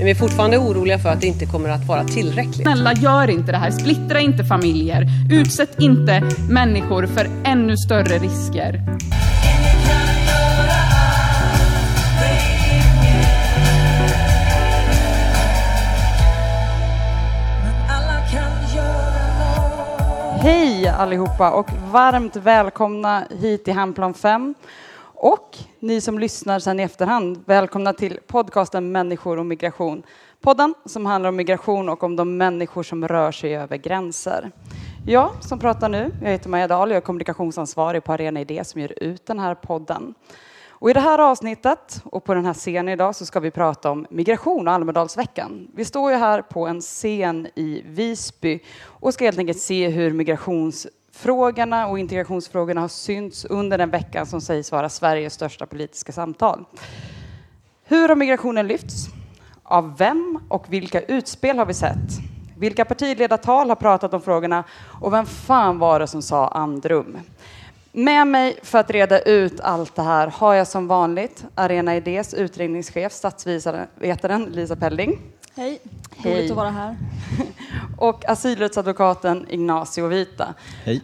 [0.00, 2.62] Men vi är fortfarande oroliga för att det inte kommer att vara tillräckligt.
[2.62, 3.70] Snälla, gör inte det här.
[3.70, 5.06] Splittra inte familjer.
[5.30, 8.82] Utsätt inte människor för ännu större risker.
[20.42, 24.54] Hej allihopa och varmt välkomna hit till Handplan 5.
[25.22, 30.02] Och ni som lyssnar sen i efterhand, välkomna till podcasten Människor och migration.
[30.40, 34.50] Podden som handlar om migration och om de människor som rör sig över gränser.
[35.06, 38.64] Jag som pratar nu, jag heter Maja Dahl och jag är kommunikationsansvarig på Arena Idé
[38.64, 40.14] som ger ut den här podden.
[40.68, 43.90] Och I det här avsnittet och på den här scenen idag så ska vi prata
[43.90, 45.68] om migration och Almedalsveckan.
[45.74, 50.12] Vi står ju här på en scen i Visby och ska helt enkelt se hur
[50.12, 56.12] migrations migrationsfrågorna och integrationsfrågorna har synts under den veckan som sägs vara Sveriges största politiska
[56.12, 56.64] samtal.
[57.84, 59.08] Hur har migrationen lyfts?
[59.62, 62.20] Av vem och vilka utspel har vi sett?
[62.58, 64.64] Vilka partiledartal har pratat om frågorna
[65.00, 67.18] och vem fan var det som sa andrum?
[67.92, 72.34] Med mig för att reda ut allt det här har jag som vanligt Arena Idés
[72.34, 75.18] utredningschef, statsvetaren Lisa Pelling.
[75.56, 75.80] Hej,
[76.16, 76.34] Hej.
[76.34, 76.96] roligt att vara här.
[77.96, 80.54] Och asylrättsadvokaten Ignacio Vita.
[80.84, 81.02] Hej.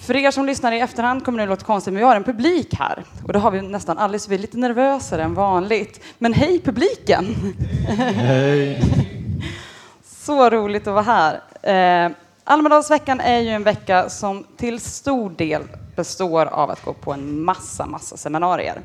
[0.00, 2.74] För er som lyssnar i efterhand kommer det låta konstigt, men vi har en publik
[2.74, 3.04] här.
[3.26, 6.00] Och det har vi nästan aldrig, så vi är lite nervösare än vanligt.
[6.18, 7.54] Men hej publiken!
[7.88, 8.82] Hej.
[10.04, 11.02] Så roligt att vara
[11.62, 12.06] här.
[12.06, 12.12] Eh,
[12.44, 15.62] Almedalsveckan är ju en vecka som till stor del
[15.96, 18.80] består av att gå på en massa, massa seminarier.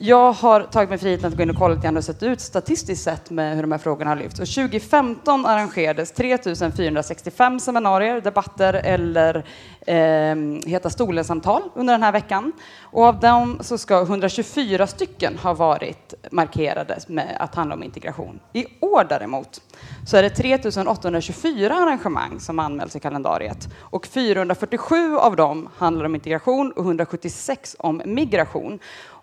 [0.00, 2.22] Jag har tagit mig friheten att gå in och kolla lite grann hur det sett
[2.22, 4.40] ut statistiskt sett med hur de här frågorna har lyfts.
[4.40, 9.44] Och 2015 arrangerades 3465 seminarier, debatter eller
[9.86, 10.36] eh,
[10.70, 12.52] heta stolen-samtal under den här veckan.
[12.82, 18.40] Och av dem så ska 124 stycken ha varit markerade med att handla om integration.
[18.52, 19.60] I år däremot
[20.06, 26.14] så är det 3824 arrangemang som anmäls i kalendariet och 447 av dem handlar om
[26.14, 28.78] integration och 176 om migration.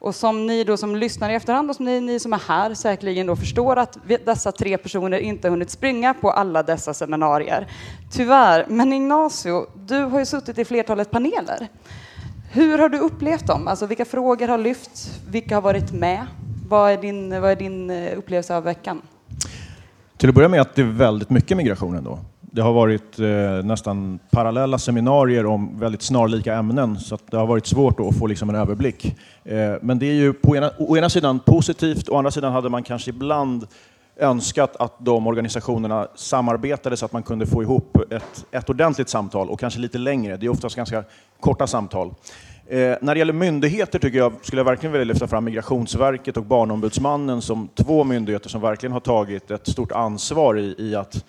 [0.05, 2.73] Och som ni då som lyssnar i efterhand och som ni, ni som är här
[2.73, 7.67] säkerligen då förstår att dessa tre personer inte hunnit springa på alla dessa seminarier.
[8.11, 8.65] Tyvärr.
[8.69, 11.67] Men Ignacio, du har ju suttit i flertalet paneler.
[12.51, 13.67] Hur har du upplevt dem?
[13.67, 15.19] Alltså vilka frågor har lyfts?
[15.27, 16.27] Vilka har varit med?
[16.69, 19.01] Vad är din, vad är din eh, upplevelse av veckan?
[20.17, 22.19] Till att börja med att det är väldigt mycket migration ändå.
[22.55, 23.27] Det har varit eh,
[23.63, 28.17] nästan parallella seminarier om väldigt snarlika ämnen så att det har varit svårt då att
[28.17, 29.05] få liksom en överblick.
[29.43, 32.69] Eh, men det är ju på ena, å ena sidan positivt, å andra sidan hade
[32.69, 33.67] man kanske ibland
[34.19, 39.49] önskat att de organisationerna samarbetade så att man kunde få ihop ett, ett ordentligt samtal
[39.49, 40.37] och kanske lite längre.
[40.37, 41.03] Det är oftast ganska
[41.39, 42.13] korta samtal.
[42.67, 46.45] Eh, när det gäller myndigheter tycker jag, skulle jag verkligen vilja lyfta fram Migrationsverket och
[46.45, 51.25] Barnombudsmannen som två myndigheter som verkligen har tagit ett stort ansvar i, i att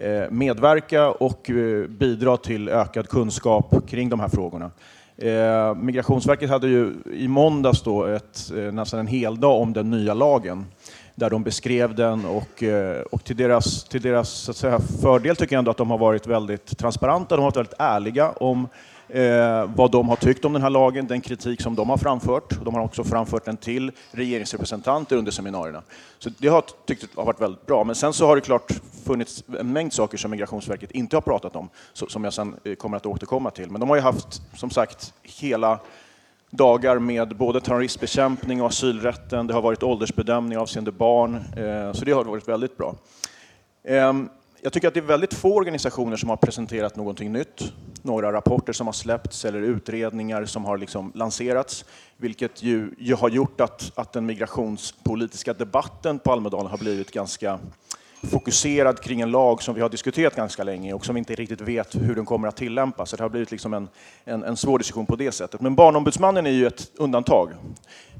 [0.00, 4.70] Eh, medverka och eh, bidra till ökad kunskap kring de här frågorna.
[5.16, 10.14] Eh, Migrationsverket hade ju i måndags då ett, nästan en hel dag om den nya
[10.14, 10.66] lagen
[11.14, 12.62] där de beskrev den och,
[13.10, 15.98] och till deras, till deras så att säga, fördel tycker jag ändå att de har
[15.98, 18.68] varit väldigt transparenta, de har varit väldigt ärliga om
[19.08, 22.64] eh, vad de har tyckt om den här lagen, den kritik som de har framfört.
[22.64, 25.82] De har också framfört den till regeringsrepresentanter under seminarierna.
[26.18, 27.84] Så det har jag tyckt har varit väldigt bra.
[27.84, 28.72] Men sen så har det klart
[29.04, 32.74] funnits en mängd saker som Migrationsverket inte har pratat om, så, som jag sen eh,
[32.74, 33.70] kommer att återkomma till.
[33.70, 35.78] Men de har ju haft, som sagt, hela
[36.50, 39.46] dagar med både terroristbekämpning och asylrätten.
[39.46, 42.94] Det har varit åldersbedömning avseende barn, eh, så det har varit väldigt bra.
[43.84, 44.12] Eh,
[44.66, 47.72] jag tycker att det är väldigt få organisationer som har presenterat någonting nytt.
[48.02, 51.84] Några rapporter som har släppts eller utredningar som har liksom lanserats,
[52.16, 57.58] vilket ju, ju har gjort att, att den migrationspolitiska debatten på Almedalen har blivit ganska
[58.26, 61.60] fokuserad kring en lag som vi har diskuterat ganska länge och som vi inte riktigt
[61.60, 63.10] vet hur den kommer att tillämpas.
[63.10, 63.88] Så det har blivit liksom en,
[64.24, 65.60] en, en svår diskussion på det sättet.
[65.60, 67.50] Men Barnombudsmannen är ju ett undantag.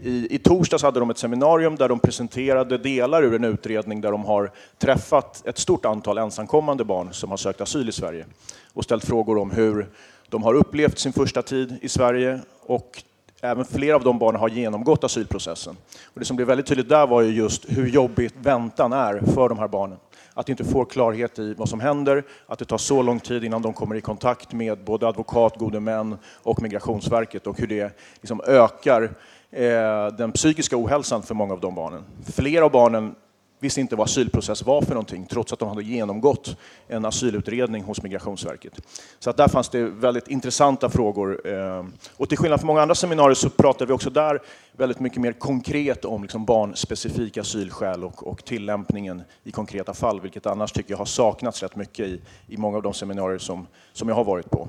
[0.03, 4.13] I, I torsdags hade de ett seminarium där de presenterade delar ur en utredning där
[4.13, 8.27] de har träffat ett stort antal ensamkommande barn som har sökt asyl i Sverige
[8.73, 9.87] och ställt frågor om hur
[10.29, 13.03] de har upplevt sin första tid i Sverige och
[13.47, 15.77] Även flera av de barnen har genomgått asylprocessen.
[16.05, 19.49] Och det som blev väldigt tydligt där var ju just hur jobbigt väntan är för
[19.49, 19.99] de här barnen.
[20.35, 23.63] att inte får klarhet i vad som händer, att det tar så lång tid innan
[23.63, 28.41] de kommer i kontakt med både advokat, gode män och Migrationsverket och hur det liksom
[28.47, 29.03] ökar
[29.51, 32.03] eh, den psykiska ohälsan för många av de barnen.
[32.35, 33.15] Flera av barnen
[33.59, 36.57] visste inte vad asylprocess var för någonting trots att de hade genomgått
[36.89, 38.81] en asylutredning hos Migrationsverket.
[39.19, 41.49] Så att där fanns det väldigt intressanta frågor.
[41.49, 41.85] Eh,
[42.17, 44.43] och till skillnad från många andra seminarier så pratade vi också där
[44.73, 50.47] väldigt mycket mer konkret om liksom barnspecifika asylskäl och, och tillämpningen i konkreta fall, vilket
[50.47, 54.09] annars tycker jag har saknats rätt mycket i, i många av de seminarier som, som
[54.09, 54.69] jag har varit på.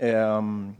[0.00, 0.76] Um,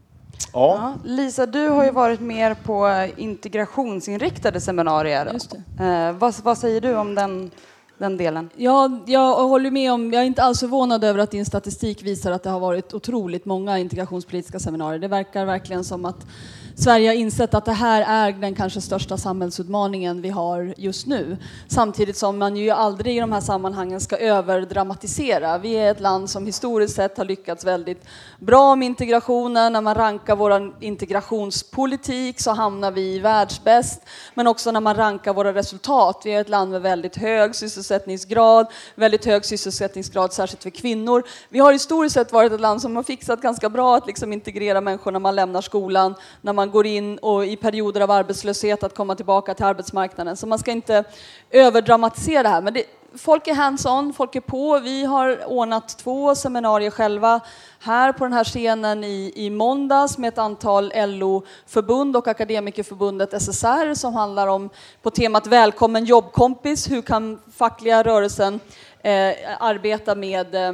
[0.53, 0.95] Ja.
[1.05, 1.11] ja.
[1.11, 5.31] Lisa, du har ju varit mer på integrationsinriktade seminarier.
[5.33, 7.51] Just eh, vad, vad, säger du om den,
[7.99, 8.51] den delen?
[8.57, 12.33] Ja, jag håller med om, jag är inte alls förvånad över att din statistik visar
[12.33, 14.99] att det har varit otroligt många integrationspolitiska seminarier.
[14.99, 16.27] Det verkar verkligen som att
[16.77, 21.37] Sverige har insett att det här är den kanske största samhällsutmaningen vi har just nu.
[21.69, 25.59] Samtidigt som man ju aldrig i de här sammanhangen ska överdramatisera.
[25.59, 28.05] Vi är ett land som historiskt sett har lyckats väldigt
[28.39, 29.73] bra med integrationen.
[29.73, 34.03] När man rankar vår integrationspolitik så hamnar vi världsbäst.
[34.35, 36.23] Men också när man rankar våra resultat.
[36.25, 41.23] Vi är ett land med väldigt hög sysselsättningsgrad, väldigt hög sysselsättningsgrad särskilt för kvinnor.
[41.49, 44.81] Vi har historiskt sett varit ett land som har fixat ganska bra att liksom integrera
[44.81, 48.83] människor när man lämnar skolan, när man man går in och i perioder av arbetslöshet
[48.83, 50.37] att komma tillbaka till arbetsmarknaden.
[50.37, 51.05] Så man ska inte
[51.51, 52.63] överdramatisera det här.
[52.63, 52.85] Men det,
[53.15, 54.79] folk är hands-on, folk är på.
[54.79, 57.41] Vi har ordnat två seminarier själva
[57.81, 63.95] här på den här scenen i, i måndags med ett antal LO-förbund och Akademikerförbundet SSR
[63.95, 64.71] som handlar om
[65.03, 66.91] på temat Välkommen jobbkompis.
[66.91, 68.61] Hur kan fackliga rörelsen
[69.03, 70.73] eh, arbeta med eh,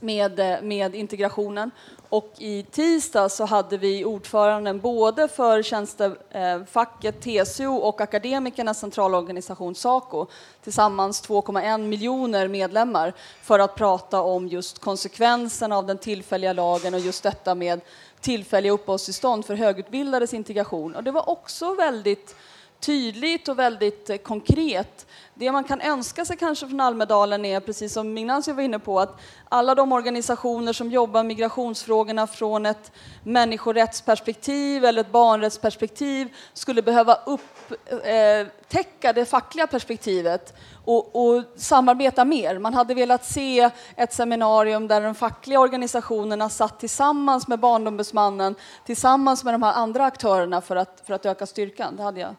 [0.00, 1.70] med, eh, med integrationen.
[2.10, 9.74] Och i tisdag så hade vi ordföranden både för tjänstefacket eh, TCO och Akademikernas centralorganisation
[9.74, 10.26] SACO,
[10.62, 13.12] tillsammans 2,1 miljoner medlemmar,
[13.42, 17.80] för att prata om just konsekvenserna av den tillfälliga lagen och just detta med
[18.20, 20.94] tillfälliga uppehållstillstånd för högutbildades integration.
[20.94, 22.36] Och det var också väldigt
[22.80, 25.06] tydligt och väldigt eh, konkret.
[25.40, 29.00] Det man kan önska sig kanske från Almedalen är, precis som Ignacio var inne på,
[29.00, 32.92] att alla de organisationer som jobbar med migrationsfrågorna från ett
[33.24, 40.54] människorättsperspektiv eller ett barnrättsperspektiv skulle behöva upptäcka eh, det fackliga perspektivet
[40.84, 42.58] och, och, samarbeta mer.
[42.58, 48.54] Man hade velat se ett seminarium där de fackliga organisationerna satt tillsammans med Barnombudsmannen,
[48.86, 51.96] tillsammans med de här andra aktörerna för att, för att öka styrkan.
[51.96, 52.34] Det hade jag.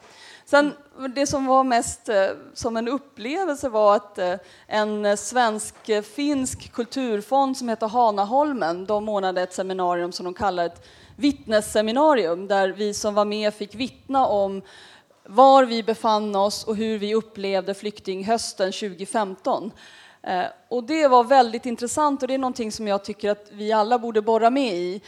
[0.52, 0.74] Sen,
[1.16, 4.36] det som var mest eh, som en upplevelse var att eh,
[4.68, 10.88] en svensk-finsk eh, kulturfond som heter Hanaholmen, de ordnade ett seminarium som de kallar ett
[11.16, 14.62] vittnesseminarium där vi som var med fick vittna om
[15.24, 19.72] var vi befann oss och hur vi upplevde flyktinghösten 2015.
[20.24, 23.72] Eh, och det var väldigt intressant och det är någonting som jag tycker att vi
[23.72, 25.02] alla borde borra med i.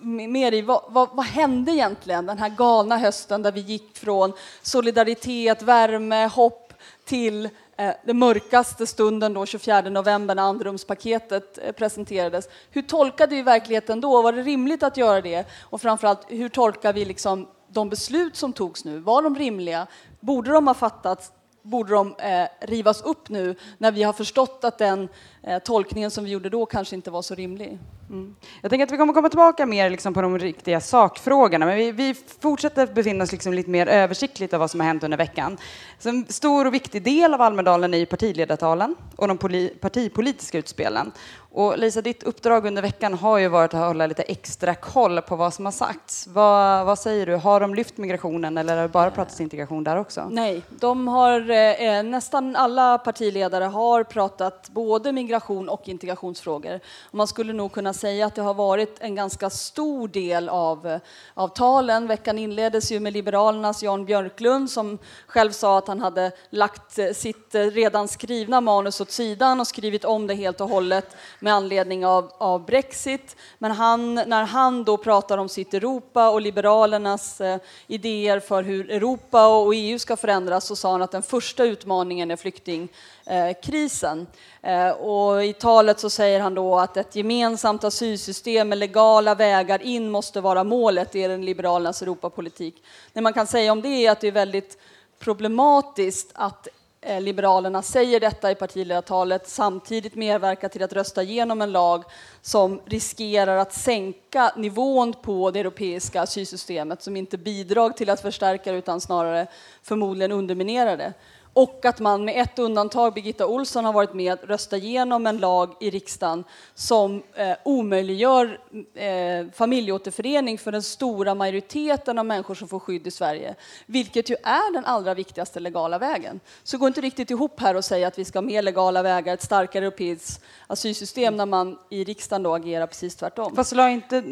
[0.00, 4.32] Mer i vad, vad, vad, hände egentligen den här galna hösten där vi gick från
[4.62, 6.72] solidaritet, värme, hopp
[7.04, 12.48] till eh, den mörkaste stunden då 24 november när andrumspaketet eh, presenterades.
[12.70, 14.22] Hur tolkade vi verkligheten då?
[14.22, 15.46] Var det rimligt att göra det?
[15.60, 18.98] Och framförallt, hur tolkar vi liksom de beslut som togs nu?
[18.98, 19.86] Var de rimliga?
[20.20, 21.32] Borde de ha fattats
[21.62, 25.08] borde de eh, rivas upp nu när vi har förstått att den
[25.42, 27.78] eh, tolkningen som vi gjorde då kanske inte var så rimlig.
[28.10, 28.36] Mm.
[28.62, 31.92] Jag tänker att vi kommer komma tillbaka mer liksom på de riktiga sakfrågorna, men vi,
[31.92, 35.58] vi fortsätter befinna oss liksom lite mer översiktligt av vad som har hänt under veckan.
[35.98, 39.38] Så en stor och viktig del av Almedalen är partiledartalen och de
[39.80, 41.12] partipolitiska utspelen.
[41.50, 45.36] Och Lisa, ditt uppdrag under veckan har ju varit att hålla lite extra koll på
[45.36, 46.26] vad som har sagts.
[46.26, 47.34] Vad, vad säger du?
[47.34, 50.28] Har de lyft migrationen eller har det bara pratats integration där också?
[50.30, 56.80] Nej, de har, eh, eh nästan alla partiledare har pratat både migration och integrationsfrågor.
[57.10, 60.86] Och man skulle nog kunna säga att det har varit en ganska stor del av,
[60.86, 61.00] eh,
[61.34, 62.06] av talen.
[62.06, 67.10] Veckan inleddes ju med Liberalernas Jan Björklund som själv sa att han hade lagt eh,
[67.10, 71.54] sitt redan skrivna manus åt sidan och skrivit om det helt och hållet Men med
[71.54, 73.36] anledning av, av Brexit.
[73.58, 78.90] Men han, när han då pratar om sitt Europa och Liberalernas eh, idéer för hur
[78.90, 84.26] Europa och EU ska förändras så sa han att den första utmaningen är flyktingkrisen.
[84.62, 89.82] Eh, och I talet så säger han då att ett gemensamt asylsystem med legala vägar
[89.82, 92.82] in måste vara målet i den Liberalernas Europapolitik.
[93.12, 94.78] Det man kan säga om det är att det är väldigt
[95.18, 96.68] problematiskt att
[97.00, 102.04] Eh, Liberalerna säger detta i partiledartalet samtidigt medverkar till att rösta igenom en lag
[102.42, 108.72] som riskerar att sänka nivån på det europeiska asylsystemet som inte bidrar till att förstärka
[108.72, 109.46] det utan snarare
[109.82, 111.12] förmodligen underminerar det
[111.58, 115.38] och att man med ett undantag, Birgitta Olsson, har varit med att rösta igenom en
[115.38, 118.60] lag i riksdagen som eh, omöjliggör
[118.94, 123.54] eh, familjeåterförening för den stora majoriteten av människor som får skydd i Sverige,
[123.86, 126.40] vilket ju är den allra viktigaste legala vägen.
[126.62, 129.34] Så går inte riktigt ihop här och säga att vi ska ha mer legala vägar,
[129.34, 133.56] ett starkare europeiskt asylsystem när man i riksdagen då agerar precis tvärtom.
[133.56, 134.22] Fast la inte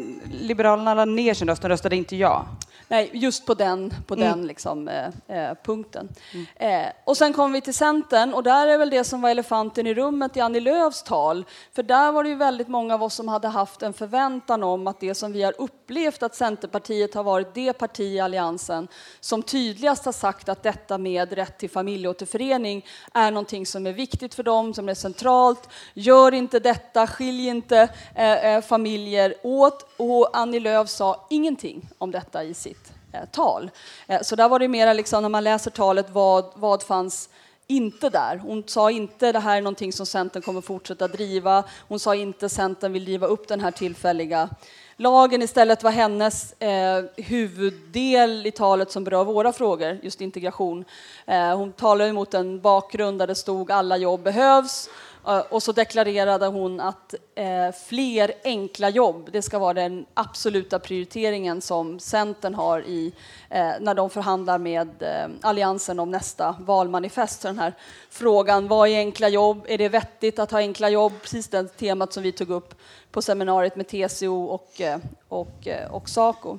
[0.41, 2.45] Liberalerna ner sin röst och röstade inte ja?
[2.89, 4.27] Nej, just på den, på Mm.
[4.27, 6.09] den liksom, eh, eh, punkten.
[6.55, 9.87] Eh, och sen kom vi till Centern och där är väl det som var elefanten
[9.87, 11.45] i rummet i Annie Lööfs tal.
[11.73, 14.87] För där var det ju väldigt många av oss som hade haft en förväntan om
[14.87, 18.87] att det som vi har upplevt att Centerpartiet har varit det parti i Alliansen
[19.19, 24.35] som tydligast har sagt att detta med rätt till familjeåterförening är någonting som är viktigt
[24.35, 25.69] för dem, som är centralt.
[25.93, 29.89] Gör inte detta, skilj inte eh, eh, familjer åt.
[29.97, 33.71] Och Annie Lööf sa ingenting om detta i sitt Eh, tal.
[34.07, 37.29] Eh, så där var det mer liksom, när man läser talet, vad, vad fanns
[37.67, 38.37] inte där.
[38.37, 41.63] Hon sa inte det här är någonting som Centern kommer fortsätta driva.
[41.87, 44.49] Hon sa inte Centern vill driva upp den här tillfälliga
[44.97, 45.41] lagen.
[45.41, 50.85] Istället var hennes eh, huvuddel i talet som berör våra frågor, just integration.
[51.25, 54.89] Eh, hon talade mot en bakgrund där det stod alla jobb behövs
[55.27, 60.79] Eh, och så deklarerade hon att eh, fler enkla jobb, det ska vara den absoluta
[60.79, 63.13] prioriteringen som Centern har i,
[63.49, 67.41] eh, när de förhandlar med eh, Alliansen om nästa valmanifest.
[67.41, 67.73] Så den här
[68.09, 69.65] frågan, vad är enkla jobb?
[69.67, 71.13] Är det vettigt att ha enkla jobb?
[71.21, 72.75] Precis det temat som vi tog upp
[73.11, 76.57] på seminariet med TCO och, eh, och, eh, och Saco.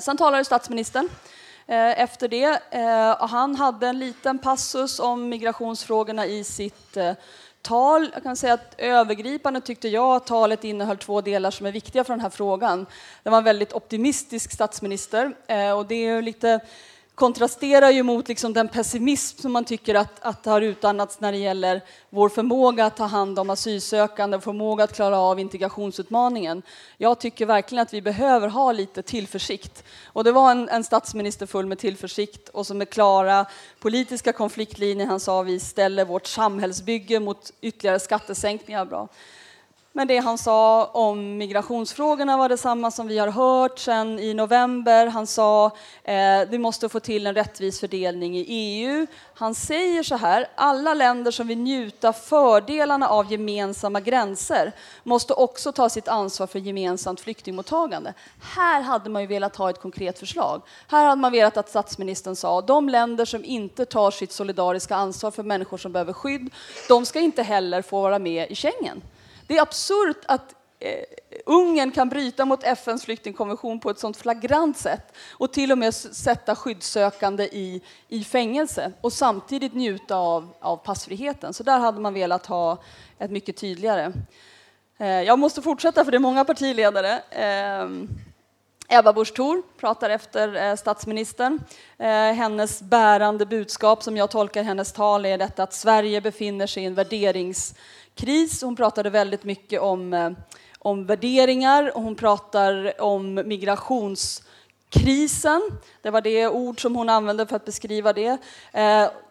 [0.00, 1.08] Sen talade statsministern
[1.70, 2.60] Eh, efter det.
[2.70, 7.12] Eh, och han hade en liten passus om migrationsfrågorna i sitt eh,
[7.62, 8.10] tal.
[8.14, 12.04] Jag kan säga att övergripande tyckte jag att talet innehöll två delar som är viktiga
[12.04, 12.86] för den här frågan.
[13.22, 15.26] Det var en väldigt optimistisk statsminister
[15.76, 16.60] och det är ju lite
[17.18, 21.38] kontrasterar ju mot liksom den pessimism som man tycker att, att har utannats när det
[21.38, 26.62] gäller vår förmåga att ta hand om asylsökande, förmåga att klara av integrationsutmaningen.
[26.96, 29.84] Jag tycker verkligen att vi behöver ha lite tillförsikt.
[30.04, 33.46] Och det var en, en statsminister full med tillförsikt och som med klara
[33.80, 35.06] politiska konfliktlinjer.
[35.06, 38.84] Han sa vi ställer vårt samhällsbygge mot ytterligare skattesänkningar.
[38.84, 39.08] Bra.
[39.92, 45.06] Men det han sa om migrationsfrågorna var detsamma som vi har hört sedan i november.
[45.06, 45.66] Han sa
[46.04, 49.06] eh, vi måste få till en rättvis fördelning i EU.
[49.34, 55.72] Han säger så här, alla länder som vill njuta fördelarna av gemensamma gränser måste också
[55.72, 58.14] ta sitt ansvar för gemensamt flyktingmottagande.
[58.40, 60.62] Här hade man ju velat ha ett konkret förslag.
[60.88, 65.30] Här hade man velat att statsministern sa de länder som inte tar sitt solidariska ansvar
[65.30, 66.50] för människor som behöver skydd,
[66.88, 69.02] de ska inte heller få vara med i Schengen.
[69.48, 71.04] Det är absurt att eh,
[71.46, 75.94] Ungern kan bryta mot FNs flyktingkonvention på ett sådant flagrant sätt och till och med
[75.94, 81.54] sätta skyddssökande i, i fängelse och samtidigt njuta av, av passfriheten.
[81.54, 82.82] Så där hade man velat ha
[83.18, 84.12] ett mycket tydligare.
[84.98, 87.18] Eh, jag måste fortsätta för det är många partiledare.
[87.30, 87.88] Eh,
[88.90, 91.60] Ebba Busch Thor pratar efter eh, statsministern.
[91.98, 96.82] Eh, hennes bärande budskap, som jag tolkar hennes tal, är detta att Sverige befinner sig
[96.82, 98.62] i en värderingskris.
[98.62, 100.30] Hon pratade väldigt mycket om, eh,
[100.78, 105.62] om värderingar och hon pratar om migrationskrisen.
[106.02, 108.38] Det var det ord som hon använde för att beskriva det.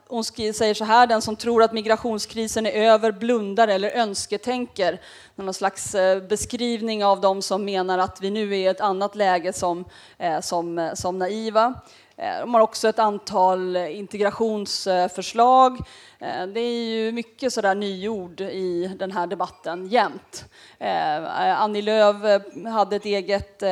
[0.10, 5.02] Hon säger så här, den som tror att migrationskrisen är över blundar eller önsketänker.
[5.36, 9.16] Någon slags eh, beskrivning av de som menar att vi nu är i ett annat
[9.16, 9.86] läge som,
[10.18, 11.74] eh, som, eh, som naiva.
[12.42, 15.78] De har också ett antal integrationsförslag.
[16.54, 20.46] Det är ju mycket sådär nyord i den här debatten jämt.
[21.58, 23.64] Annie Lööf hade ett eget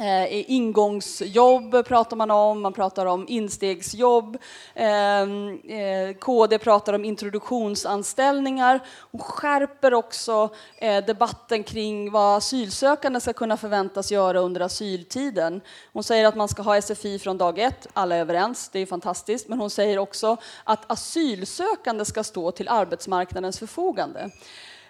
[0.00, 4.38] eh, ingångsjobb pratar man om, man pratar om instegsjobb.
[4.74, 8.80] Ehm, eh, KD pratar om introduktionsanställningar.
[9.12, 15.60] Hon skärper också eh, debatten kring vad asylsökande ska kunna förväntas göra under asyltiden.
[15.92, 18.86] Hon säger att man ska ha SFI från dag ett, alla är överens, det är
[18.86, 19.48] fantastiskt.
[19.48, 24.30] Men hon säger också att asylsökande ska stå till arbetsmarknadens förfogande.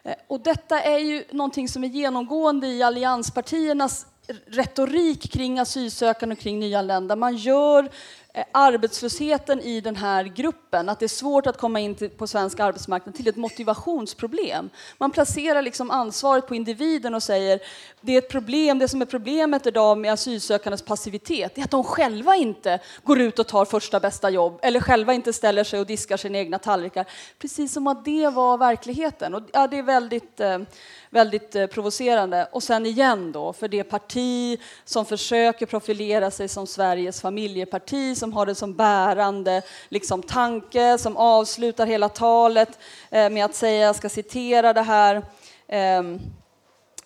[0.03, 4.07] Eh, och detta är ju någonting som är genomgående i allianspartiernas
[4.47, 7.17] retorik kring asylsökande och kring nyanlända.
[7.17, 7.89] Man gör
[8.35, 12.61] eh, arbetslösheten i den här gruppen, att det är svårt att komma in på svensk
[12.61, 14.71] arbetsmarknad, till ett motivationsproblem.
[14.99, 17.61] Man placerar liksom ansvaret på individen och säger
[18.01, 21.85] det är ett problem, det som är problemet idag med asylsökandes passivitet är att de
[21.85, 25.87] själva inte går ut och tar första bästa jobb eller själva inte ställer sig och
[25.87, 27.07] diskar sina egna tallrikar.
[27.39, 29.35] Precis som att det var verkligheten.
[29.35, 30.59] Och, ja, det är väldigt eh,
[31.11, 32.49] väldigt eh, provocerande.
[32.53, 38.33] Och sen igen då, för det parti som försöker profilera sig som Sveriges familjeparti, som
[38.33, 42.79] har det som bärande liksom, tanke, som avslutar hela talet
[43.11, 45.23] eh, med att säga, jag ska citera det här,
[45.69, 46.21] ehm,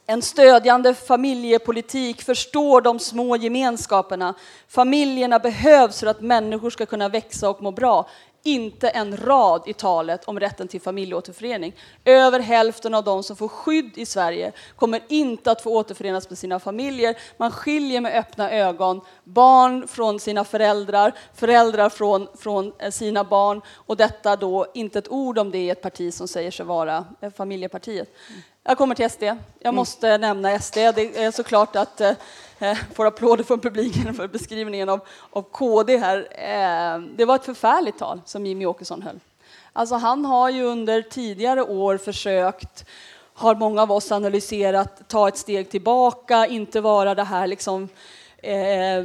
[0.06, 4.34] en stödjande familjepolitik förstår de små gemenskaperna.
[4.68, 8.08] Familjerna behövs för att människor ska kunna växa och må bra.
[8.46, 11.74] Inte en rad i talet om rätten till familjeåterförening.
[12.04, 16.38] Över hälften av de som får skydd i Sverige kommer inte att få återförenas med
[16.38, 17.16] sina familjer.
[17.36, 23.60] Man skiljer med öppna ögon barn från sina föräldrar, föräldrar från, från eh, sina barn
[23.68, 27.04] och detta då inte ett ord om det i ett parti som säger sig vara
[27.20, 28.08] eh, familjepartiet.
[28.66, 29.22] Jag kommer till SD.
[29.22, 29.74] Jag mm.
[29.74, 30.20] måste mm.
[30.20, 30.74] nämna SD.
[30.74, 32.12] Det är såklart att eh,
[32.58, 36.18] eh, får applåder från publiken för beskrivningen av, av KD här.
[36.30, 39.20] Eh, det var ett förfärligt tal som Jimmy Åkesson höll.
[39.72, 42.84] Alltså han har ju under tidigare år försökt,
[43.34, 47.88] har många av oss analyserat, ta ett steg tillbaka, inte vara det här liksom
[48.36, 49.04] eh, Eh,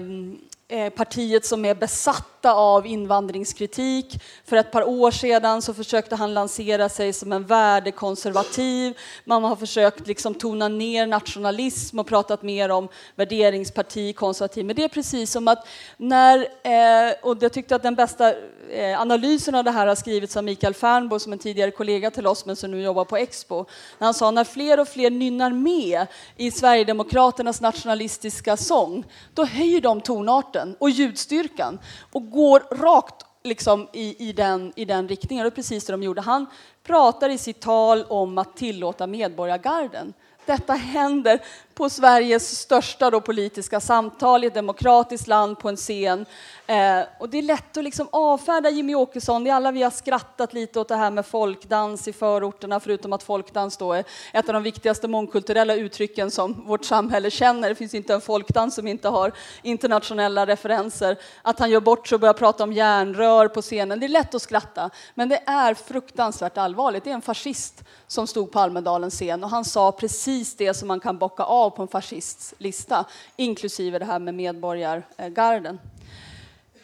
[0.72, 4.22] Eh, partiet som är besatta av invandringskritik.
[4.46, 8.98] För ett par år sedan så försökte han lansera sig som en värdekonservativ.
[9.26, 14.66] Man har försökt liksom tona ner nationalism och pratat mer om värderingsparti, konservativ.
[14.66, 18.34] Men det är precis som att när, eh, och jag tyckte att den bästa
[18.72, 22.28] eh, analysen av det här har skrivits av Mikael Fernbo som en tidigare kollega till
[22.28, 23.66] oss men som nu jobbar på Expo.
[23.98, 29.82] När han sa när fler och fler nynnar med i Sverigedemokraternas nationalistiska sång, då höjer
[29.82, 31.80] de tonarten och ljudstyrkan
[32.12, 35.44] och går rakt liksom i, i, den, i den riktningen.
[35.44, 36.22] Det är precis det de gjorde.
[36.22, 36.46] Han
[36.84, 40.14] pratar i sitt tal om att tillåta medborgargarden.
[40.46, 41.40] Detta händer
[41.80, 46.26] på Sveriges största då politiska samtal i ett demokratiskt land på en scen.
[46.68, 49.44] Eh, och det är lätt att liksom avfärda Jimmy Åkesson.
[49.44, 53.14] Det är alla vi har skrattat lite åt det här med folkdans i förorterna, förutom
[53.14, 57.70] att folkdans då är ett av de viktigaste mångkulturella uttrycken som vårt samhälle känner.
[57.70, 59.32] Det finns inte en folkdans som inte har
[59.62, 61.18] internationella referenser.
[61.42, 64.00] Att han gör bort sig och börjar prata om järnrör på scenen.
[64.00, 67.04] Det är lätt att skratta, men det är fruktansvärt allvarligt.
[67.04, 70.88] Det är en fascist som stod på Almedalens scen och han sa precis det som
[70.88, 73.06] man kan bocka av på en fascists lista,
[73.36, 75.80] inklusive det här med medborgargarden.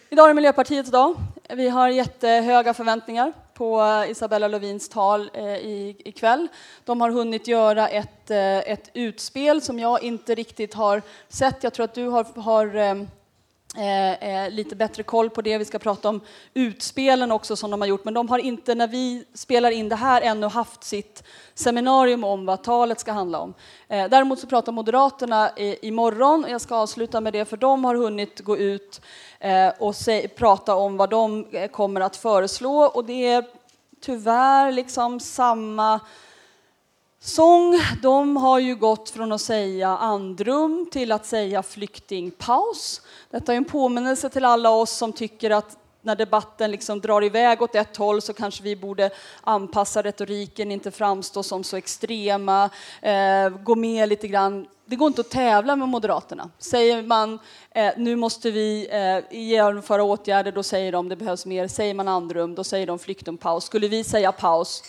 [0.09, 1.15] Idag är det Miljöpartiets dag.
[1.49, 6.47] Vi har jättehöga förväntningar på eh, Isabella Lövins tal eh, i ikväll.
[6.85, 11.63] De har hunnit göra ett, eh, ett utspel som jag inte riktigt har sett.
[11.63, 13.07] Jag tror att du har, har
[13.77, 15.57] Eh, eh, lite bättre koll på det.
[15.57, 16.21] Vi ska prata om
[16.53, 19.95] utspelen också som de har gjort, men de har inte, när vi spelar in det
[19.95, 23.53] här, ännu haft sitt seminarium om vad talet ska handla om.
[23.87, 27.95] Eh, däremot så pratar Moderaterna i, imorgon, jag ska avsluta med det, för de har
[27.95, 29.01] hunnit gå ut
[29.39, 33.45] eh, och se, prata om vad de eh, kommer att föreslå och det är
[34.01, 35.99] tyvärr liksom samma
[37.19, 43.01] Sång, de har ju gått från att säga andrum till att säga flyktingpaus.
[43.29, 47.61] Detta är en påminnelse till alla oss som tycker att när debatten liksom drar iväg
[47.61, 49.09] åt ett håll så kanske vi borde
[49.41, 52.69] anpassa retoriken, inte framstå som så extrema,
[53.01, 54.67] eh, gå med lite grann.
[54.85, 56.49] Det går inte att tävla med Moderaterna.
[56.59, 57.39] Säger man
[57.71, 61.67] eh, nu måste vi eh, genomföra åtgärder, då säger de det behövs mer.
[61.67, 63.63] Säger man andrum, då säger de flyktingpaus.
[63.63, 64.83] Skulle vi säga paus,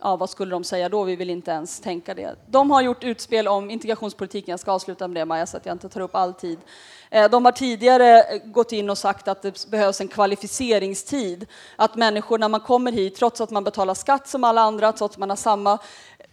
[0.00, 1.04] ja, vad skulle de säga då?
[1.04, 2.36] Vi vill inte ens tänka det.
[2.46, 4.52] De har gjort utspel om integrationspolitiken.
[4.52, 6.58] Jag ska avsluta med det, Maja, så att jag inte tar upp all tid.
[7.14, 11.46] Eh, de har tidigare eh, gått in och sagt att det behövs en kvalificeringstid.
[11.76, 15.14] Att människor när man kommer hit, trots att man betalar skatt som alla andra, trots
[15.14, 15.78] att man har samma eh,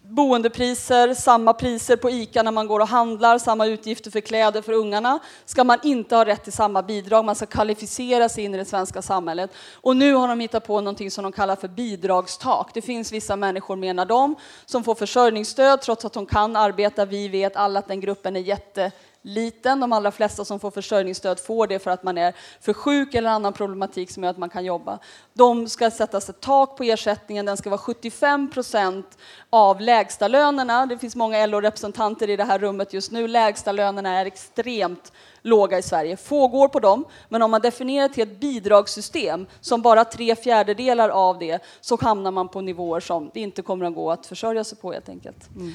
[0.02, 4.74] boendepriser, samma priser på ICA när man går och handlar, samma utgifter för kläder för
[4.74, 7.26] ungarna, ska man inte ha rätt till samma bidrag.
[7.26, 9.52] Man ska kvalificera sig in i det svenska samhället.
[9.74, 12.72] Och nu har de hittat på någonting som de kallar för bidragstak.
[12.74, 17.06] Det finns vissa människor, menar de, som får försörjningsstöd trots att de kan arbeta.
[17.06, 19.80] Vi vet alla att den gruppen är jätte liten.
[19.80, 23.30] De allra flesta som får försörjningsstöd får det för att man är för sjuk eller
[23.30, 25.00] annan problematik som gör att man kan jobba.
[25.34, 27.46] De ska sättas ett tak på ersättningen.
[27.46, 29.18] Den ska vara 75 procent
[29.50, 30.86] av lägstalönerna.
[30.86, 33.28] Det finns många LO-representanter i det här rummet just nu.
[33.28, 36.18] Lägstalönerna är extremt låga i Sverige.
[36.18, 41.10] Få går på dem, men om man definierar till ett bidragssystem som bara tre fjärdedelar
[41.10, 44.64] av det så hamnar man på nivåer som det inte kommer att gå att försörja
[44.64, 45.50] sig på helt enkelt.
[45.56, 45.74] Mm.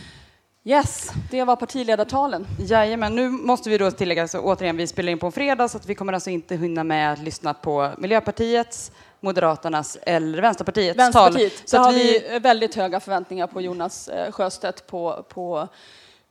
[0.68, 2.46] Yes, det var partiledartalen.
[2.58, 5.76] Jajamän, nu måste vi då tillägga, så återigen, vi spelar in på en fredag så
[5.76, 11.52] att vi kommer alltså inte hinna med att lyssna på Miljöpartiets, Moderaternas eller Vänsterpartiets, Vänsterpartiet.
[11.52, 11.68] tal.
[11.68, 15.68] Så, så har vi väldigt höga förväntningar på Jonas eh, Sjöstedt på, på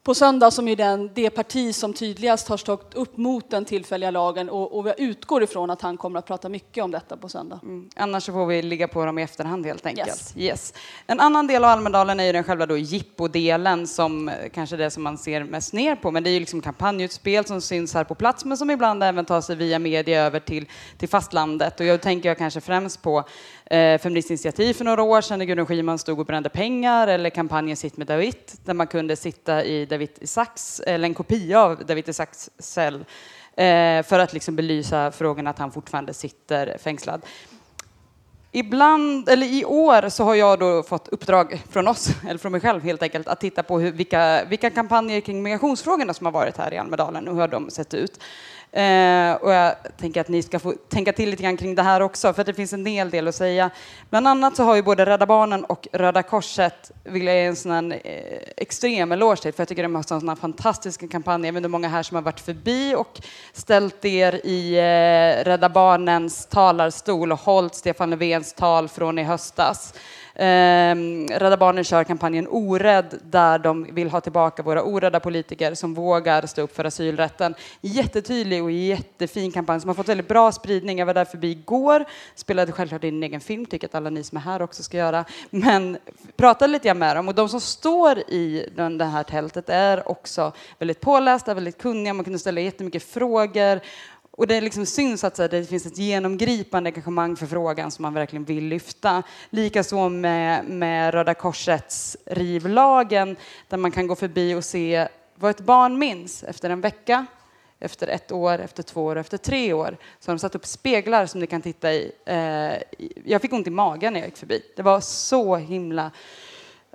[0.06, 4.12] på söndag som är den, det parti som tydligast har stått upp mot den tillfälliga
[4.12, 7.30] lagen och, och jag utgår ifrån att han kommer att prata mycket om detta på
[7.30, 7.60] söndag.
[7.64, 7.90] Mm.
[7.96, 10.08] Annars får vi ligga på dem i efterhand helt enkelt.
[10.08, 10.34] Yes.
[10.38, 10.74] Yes.
[11.08, 14.78] En annan del av Almedalen är ju den själva då jippodelen som eh, kanske är
[14.78, 16.12] det som man ser mest ner på.
[16.12, 19.26] Men det är ju liksom kampanjutspel som syns här på plats men som ibland även
[19.26, 20.66] tar sig via media över till,
[20.98, 21.80] till fastlandet.
[21.80, 23.24] Och jag tänker jag kanske främst på
[23.66, 27.30] eh, Feministiskt initiativ för några år sedan när Gudrun Schyman stod och brände pengar eller
[27.30, 31.86] kampanjen Sitt med David där man kunde sitta i David Isaks, eller en kopia av
[31.86, 33.06] David Isaks cell
[33.56, 37.22] eh, för att liksom belysa frågan att han fortfarande sitter fängslad.
[38.58, 42.62] Ibland, eller I år så har jag då fått uppdrag från oss, eller från mig
[42.62, 46.58] själv helt enkelt, att titta på hur, vilka, vilka kampanjer kring migrationsfrågorna som har varit
[46.58, 48.20] här i Almedalen och hur de sett ut.
[48.76, 52.02] Eh, och jag tänker att ni ska få tänka till lite grann kring det här
[52.02, 53.70] också, för det finns en hel del att säga.
[54.10, 57.56] Bland annat så har ju både Rädda Barnen och Röda Korset, vill jag ge en
[57.56, 61.52] sån här, eh, extrem eloge till, för jag tycker de har sådana fantastiska kampanjer.
[61.52, 63.22] Men det är många här som har varit förbi och
[63.54, 69.94] ställt er i eh, Rädda Barnens talarstol och hållit Stefan Löfvens tal från i höstas.
[70.36, 70.96] Eh,
[71.40, 76.46] Rädda Barnen kör kampanjen Orädd där de vill ha tillbaka våra orädda politiker som vågar
[76.46, 77.56] stå upp för asylrätten.
[77.82, 81.00] Jättetydlig och jättefin kampanj som har fått väldigt bra spridning.
[81.00, 84.24] Jag var där förbi igår, spelade självklart in en egen film, tycker att alla ni
[84.24, 85.26] som är här också ska göra.
[85.50, 85.98] Men
[86.38, 90.10] pratade lite grann med dem och de som står i den, det här tältet är
[90.10, 93.80] också väldigt pålästa, väldigt kunniga, man kunde ställa jättemycket frågor
[94.38, 98.46] och det liksom syns att det finns ett genomgripande engagemang för frågan som man verkligen
[98.46, 99.24] vill lyfta.
[99.50, 103.36] Likaså med, med Röda Korsets rivlagen
[103.70, 107.26] där man kan gå förbi och se vad ett barn minns efter en vecka,
[107.80, 109.98] efter ett år, efter två år, efter tre år.
[110.20, 112.02] Så har de satt upp speglar som ni kan titta eh,
[112.98, 113.22] i.
[113.26, 114.62] Jag fick ont i magen när jag gick förbi.
[114.76, 116.12] Det var så himla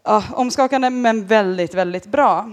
[0.04, 2.52] ja, omskakande men väldigt, väldigt bra.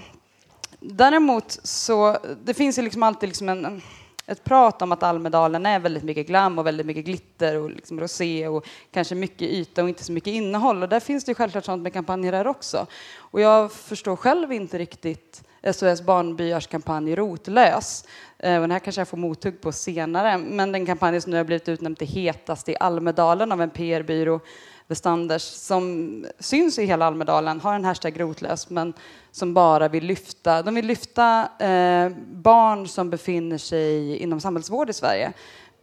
[0.79, 3.81] Däremot så, det finns ju liksom alltid liksom en
[4.27, 7.99] ett prat om att Almedalen är väldigt mycket glam och väldigt mycket glitter och liksom
[7.99, 10.83] rosé och kanske mycket yta och inte så mycket innehåll.
[10.83, 12.87] Och där finns det självklart sånt med kampanjer där också.
[13.17, 18.05] Och jag förstår själv inte riktigt SOS Barnbyars kampanj Rotlös.
[18.39, 20.37] Eh, och den här kanske jag får mothugg på senare.
[20.37, 24.39] Men den kampanj som nu har blivit utnämnd till hetast i Almedalen av en PR-byrå
[24.87, 28.93] Westanders som syns i hela Almedalen, har en hashtag rotlös, men
[29.31, 34.93] som bara vill lyfta, de vill lyfta eh, barn som befinner sig inom samhällsvård i
[34.93, 35.33] Sverige.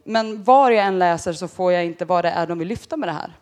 [0.03, 2.97] Men var jag än läser så får jag inte vad det är de vill lyfta
[2.97, 3.33] med det här.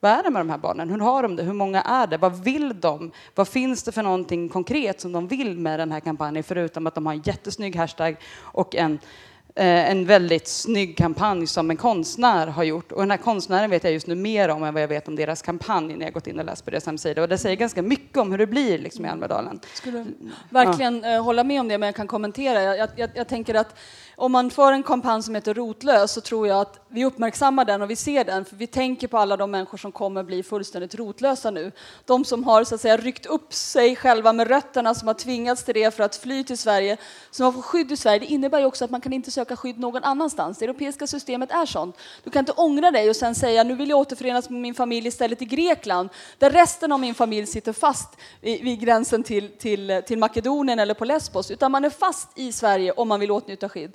[0.00, 0.90] Vad är det med de här barnen?
[0.90, 1.42] Hur har de det?
[1.42, 2.16] Hur många är det?
[2.16, 3.12] Vad vill de?
[3.34, 6.94] Vad finns det för någonting konkret som de vill med den här kampanjen förutom att
[6.94, 8.98] de har en jättesnygg hashtag och en
[9.64, 12.92] en väldigt snygg kampanj som en konstnär har gjort.
[12.92, 15.16] Och den här konstnären vet jag just nu mer om än vad jag vet om
[15.16, 17.22] deras kampanj när jag gått in och läst på deras hemsida.
[17.22, 19.60] Och det säger ganska mycket om hur det blir liksom, i Almedalen.
[19.74, 20.06] Skulle
[20.50, 21.14] verkligen ja.
[21.14, 22.62] Eh, hålla med om det, men jag kan kommentera.
[22.62, 23.74] Jag, jag, jag tänker att
[24.20, 27.82] om man för en kampanj som heter Rotlös så tror jag att vi uppmärksammar den
[27.82, 30.94] och vi ser den, för vi tänker på alla de människor som kommer bli fullständigt
[30.94, 31.72] rotlösa nu.
[32.04, 35.64] De som har så att säga ryckt upp sig själva med rötterna, som har tvingats
[35.64, 36.96] till det för att fly till Sverige,
[37.30, 38.18] som har fått skydd i Sverige.
[38.18, 40.58] Det innebär ju också att man kan inte söka skydd någon annanstans.
[40.58, 41.96] Det europeiska systemet är sånt.
[42.24, 45.08] Du kan inte ångra dig och sen säga nu vill jag återförenas med min familj
[45.08, 48.08] istället i Grekland, där resten av min familj sitter fast
[48.40, 52.92] vid gränsen till, till, till Makedonien eller på Lesbos, utan man är fast i Sverige
[52.92, 53.92] om man vill åtnjuta skydd.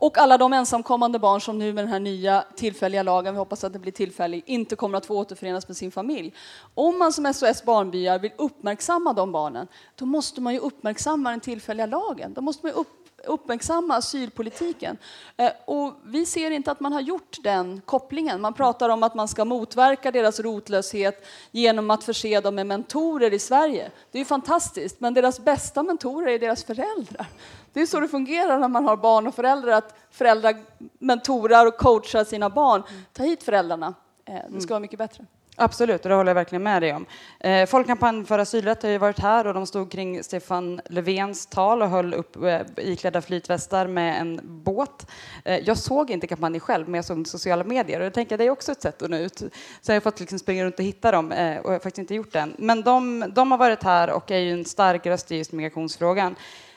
[0.00, 3.64] Och alla de ensamkommande barn som nu med den här nya tillfälliga lagen, vi hoppas
[3.64, 6.34] att det blir tillfällig, inte kommer att få återförenas med sin familj.
[6.74, 11.40] Om man som SOS Barnbyar vill uppmärksamma de barnen, då måste man ju uppmärksamma den
[11.40, 12.34] tillfälliga lagen.
[12.34, 14.98] Då måste man upp, uppmärksamma asylpolitiken.
[15.36, 18.40] Eh, och vi ser inte att man har gjort den kopplingen.
[18.40, 23.34] Man pratar om att man ska motverka deras rotlöshet genom att förse dem med mentorer
[23.34, 23.90] i Sverige.
[24.10, 27.26] Det är ju fantastiskt, men deras bästa mentorer är deras föräldrar.
[27.72, 30.56] Det är så det fungerar när man har barn och föräldrar, att föräldrar
[30.98, 32.82] mentorar och coachar sina barn.
[33.12, 35.24] Ta hit föräldrarna, eh, det ska vara mycket bättre.
[35.60, 37.06] Absolut, och det håller jag verkligen med dig om.
[37.40, 41.82] Eh, Folkkampanjen för asylrätt har ju varit här och de stod kring Stefan Löfvens tal
[41.82, 45.06] och höll upp eh, iklädda flytvästar med en båt.
[45.44, 48.38] Eh, jag såg inte kampanjen själv, men jag såg sociala medier och jag tänker att
[48.38, 49.38] det är också ett sätt att nå ut.
[49.80, 51.98] Så jag har fått liksom springa runt och hitta dem eh, och jag har faktiskt
[51.98, 52.54] inte gjort det än.
[52.58, 56.36] Men de, de har varit här och är ju en stark röst i just migrationsfrågan.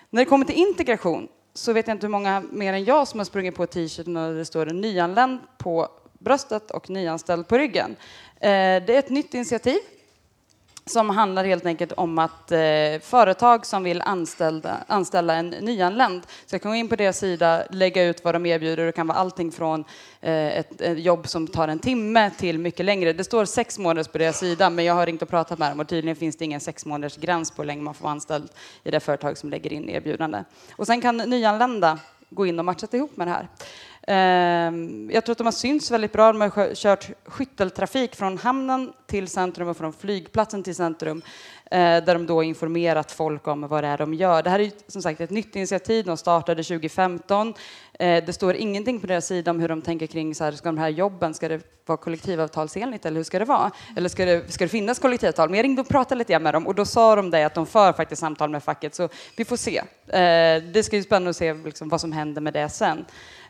[0.10, 3.20] När det kommer till integration så vet jag inte hur många mer än jag som
[3.20, 5.88] har sprungit på t-shirten och det står nyanländ på
[6.20, 7.96] bröstet och nyanställd på ryggen.
[8.42, 9.80] Eh, det är ett nytt initiativ
[10.86, 12.60] som handlar helt enkelt om att eh,
[13.02, 18.04] företag som vill anställa, anställa en nyanländ ska kunna gå in på deras sida, lägga
[18.04, 18.86] ut vad de erbjuder.
[18.86, 19.86] Det kan vara allting från
[20.22, 23.14] eh, ett, ett, jobb som tar en timme till mycket längre.
[23.14, 25.80] Det står sex månaders på deras sida, men jag har ringt och pratat med dem
[25.80, 28.50] och tydligen finns det ingen sex månaders gräns på hur länge man får vara anställd
[28.84, 30.44] i det företag som lägger in erbjudande.
[30.76, 32.00] Och sen kan nyanlända
[32.30, 33.48] gå in och matcha ihop med det här.
[34.08, 36.32] Ehm, jag tror att de har synts väldigt bra.
[36.32, 41.22] De har kört skytteltrafik från hamnen till centrum och från flygplatsen till centrum
[41.72, 44.44] eh, där de då informerat folk om vad det är de gör.
[44.44, 46.06] Det här är som sagt ett nytt initiativ.
[46.06, 47.54] De startade 2015.
[48.00, 50.70] Eh, det står ingenting på deras sida om hur de tänker kring så här, ska
[50.70, 53.72] de här jobben, ska det vara kollektivavtalsenligt eller hur ska det vara?
[53.98, 55.50] Eller ska det, ska det finnas kollektivavtal?
[55.50, 57.66] Men jag ringde och pratade lite med dem och då sa de det att de
[57.66, 59.78] för faktiskt samtal med facket så vi får se.
[60.08, 63.06] Eh, det ska bli spännande att se liksom vad som händer med det sen.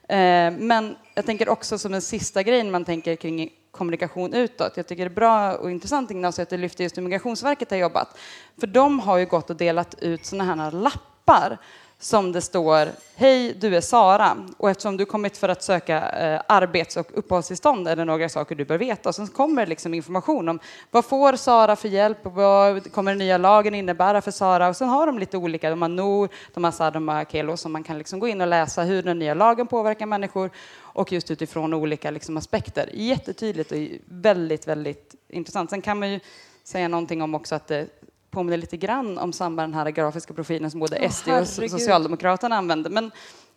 [0.07, 4.77] Eh, men jag tänker också som en sista grej när man tänker kring kommunikation utåt.
[4.77, 7.77] Jag tycker det är bra och intressant Ignacio att du lyfter just hur Migrationsverket har
[7.77, 8.17] jobbat.
[8.59, 11.57] För de har ju gått och delat ut sådana här lappar
[12.01, 16.41] som det står Hej, du är Sara och eftersom du kommit för att söka eh,
[16.47, 19.09] arbets och uppehållstillstånd är det några saker du bör veta.
[19.09, 20.59] Och sen kommer liksom information om
[20.91, 24.69] vad får Sara för hjälp och vad kommer den nya lagen innebära för Sara.
[24.69, 27.57] Och sen har de lite olika, de har NOR, de har SAD, de har Kelo
[27.57, 31.11] som man kan liksom gå in och läsa hur den nya lagen påverkar människor och
[31.11, 32.89] just utifrån olika liksom aspekter.
[32.93, 35.69] Jättetydligt och väldigt, väldigt intressant.
[35.69, 36.19] Sen kan man ju
[36.63, 37.87] säga någonting om också att det
[38.31, 42.55] påminner lite grann om samma den här grafiska profilen som både oh, SD och Socialdemokraterna
[42.55, 42.89] använder.
[42.89, 43.11] Men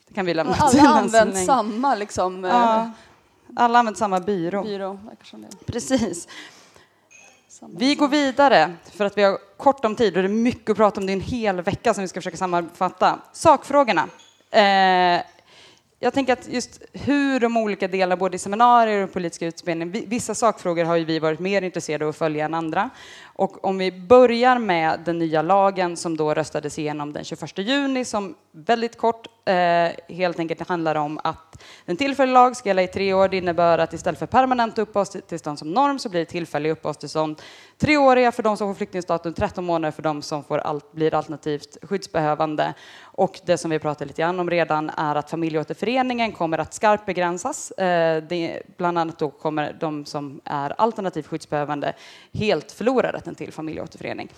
[0.08, 2.44] det kan vi lämna Alla har använt samma liksom.
[2.44, 2.88] Ja, eh,
[3.56, 4.62] alla använt samma byrå.
[4.62, 4.98] byrå
[5.66, 6.28] Precis.
[7.76, 10.76] Vi går vidare för att vi har kort om tid och det är mycket att
[10.76, 11.06] prata om.
[11.06, 13.18] Det är en hel vecka som vi ska försöka sammanfatta.
[13.32, 14.08] Sakfrågorna.
[14.50, 15.22] Eh,
[16.04, 20.34] jag tänker att just hur de olika delarna, både i seminarier och politiska utspelningar, vissa
[20.34, 22.90] sakfrågor har ju vi varit mer intresserade av att följa än andra.
[23.36, 28.04] Och om vi börjar med den nya lagen som då röstades igenom den 21 juni
[28.04, 32.86] som väldigt kort eh, helt enkelt handlar om att en tillfällig lag ska gälla i
[32.86, 33.28] tre år.
[33.28, 37.42] Det innebär att istället för permanent uppehållstillstånd som norm så blir det tillfälliga uppehållstillstånd
[37.78, 41.76] treåriga för de som får flyktingstatus, 13 månader för de som får allt, blir alternativt
[41.82, 42.74] skyddsbehövande.
[43.02, 47.06] Och det som vi pratade lite grann om redan är att familjeåterföreningen kommer att skarpt
[47.06, 47.70] begränsas.
[47.70, 51.94] Eh, det, bland annat då kommer de som är alternativt skyddsbehövande
[52.32, 54.28] helt förlora möjligheten till familjeåterförening.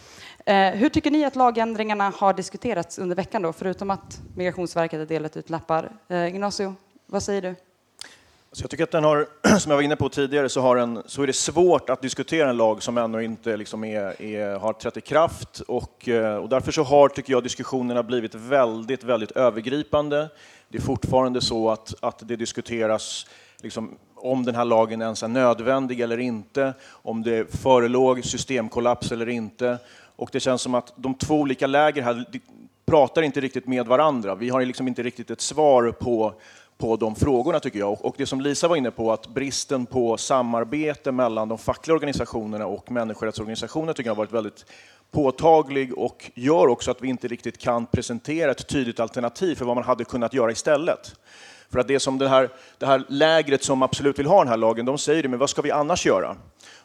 [0.46, 5.06] Eh, hur tycker ni att lagändringarna har diskuterats under veckan då, förutom att Migrationsverket har
[5.06, 5.90] delat ut lappar?
[6.08, 6.74] Eh, Ignacio,
[7.06, 7.54] vad säger du?
[8.52, 9.26] Så jag tycker att den har,
[9.58, 12.50] som jag var inne på tidigare, så, har en, så är det svårt att diskutera
[12.50, 15.60] en lag som ännu inte liksom är, är, har trätt i kraft.
[15.68, 20.28] Och, eh, och därför så har, tycker jag, diskussionerna blivit väldigt, väldigt övergripande.
[20.68, 23.26] Det är fortfarande så att, att det diskuteras
[23.62, 29.28] liksom, om den här lagen ens är nödvändig eller inte, om det förelåg systemkollaps eller
[29.28, 29.78] inte.
[30.16, 32.24] Och det känns som att de två olika läger här
[32.86, 34.34] pratar inte riktigt med varandra.
[34.34, 36.34] Vi har liksom inte riktigt ett svar på
[36.78, 38.04] på de frågorna tycker jag.
[38.04, 42.66] Och det som Lisa var inne på, att bristen på samarbete mellan de fackliga organisationerna
[42.66, 44.64] och människorättsorganisationer tycker jag har varit väldigt
[45.10, 49.76] påtaglig och gör också att vi inte riktigt kan presentera ett tydligt alternativ för vad
[49.76, 51.14] man hade kunnat göra istället.
[51.70, 52.48] För att det som det här,
[52.78, 55.50] det här lägret som absolut vill ha den här lagen, de säger det, men vad
[55.50, 56.36] ska vi annars göra?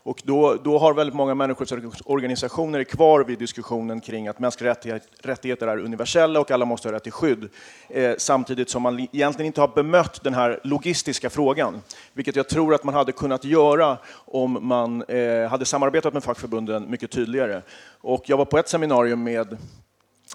[0.04, 4.76] Och då, då har väldigt många människorättsorganisationer kvar vid diskussionen kring att mänskliga
[5.22, 7.50] rättigheter är universella och alla måste ha rätt till skydd.
[7.90, 11.82] Eh, samtidigt som man egentligen inte har bemött den här logistiska frågan,
[12.14, 16.90] vilket jag tror att man hade kunnat göra om man eh, hade samarbetat med fackförbunden
[16.90, 17.62] mycket tydligare.
[18.02, 19.58] Och jag var på ett seminarium med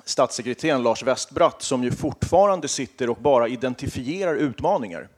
[0.07, 5.09] statssekreteraren Lars Westbratt som ju fortfarande sitter och bara identifierar utmaningar.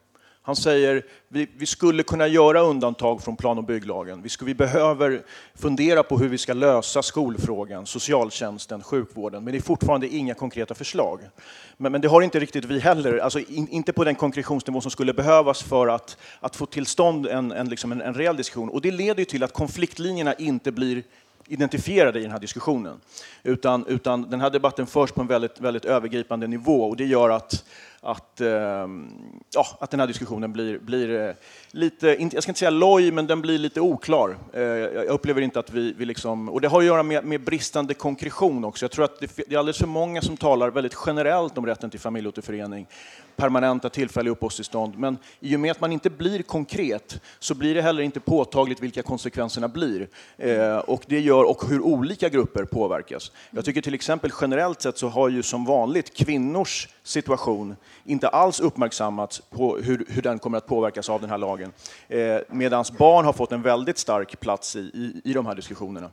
[0.48, 4.22] Han säger vi, vi skulle kunna göra undantag från plan och bygglagen.
[4.22, 5.22] Vi, skulle, vi behöver
[5.54, 10.74] fundera på hur vi ska lösa skolfrågan, socialtjänsten, sjukvården, men det är fortfarande inga konkreta
[10.74, 11.20] förslag.
[11.76, 14.90] Men, men det har inte riktigt vi heller, alltså in, inte på den konkretionsnivå som
[14.90, 18.68] skulle behövas för att, att få till stånd en, en, liksom en, en reell diskussion.
[18.68, 21.02] Och det leder till att konfliktlinjerna inte blir
[21.48, 23.00] identifierade i den här diskussionen.
[23.42, 27.30] Utan, utan den här debatten förs på en väldigt, väldigt övergripande nivå och det gör
[27.30, 27.64] att,
[28.00, 29.10] att, ehm,
[29.54, 31.34] ja, att den här diskussionen blir, blir eh,
[31.70, 34.36] lite, jag ska inte säga loj, men den blir lite oklar.
[34.52, 37.40] Eh, jag upplever inte att vi, vi liksom, och det har att göra med, med
[37.40, 38.84] bristande konkretion också.
[38.84, 42.00] Jag tror att det, är alldeles för många som talar väldigt generellt om rätten till
[42.00, 42.86] familjeåterförening,
[43.36, 47.82] permanenta tillfälliga uppehållstillstånd, men i och med att man inte blir konkret så blir det
[47.82, 50.08] heller inte påtagligt vilka konsekvenserna blir.
[50.36, 53.32] Eh, och det gör och hur olika grupper påverkas.
[53.50, 58.60] Jag tycker till exempel generellt sett så har ju som vanligt kvinnors situation inte alls
[58.60, 61.72] uppmärksammats på hur, hur den kommer att påverkas av den här lagen.
[62.08, 66.10] Eh, Medan barn har fått en väldigt stark plats i, i, i de här diskussionerna.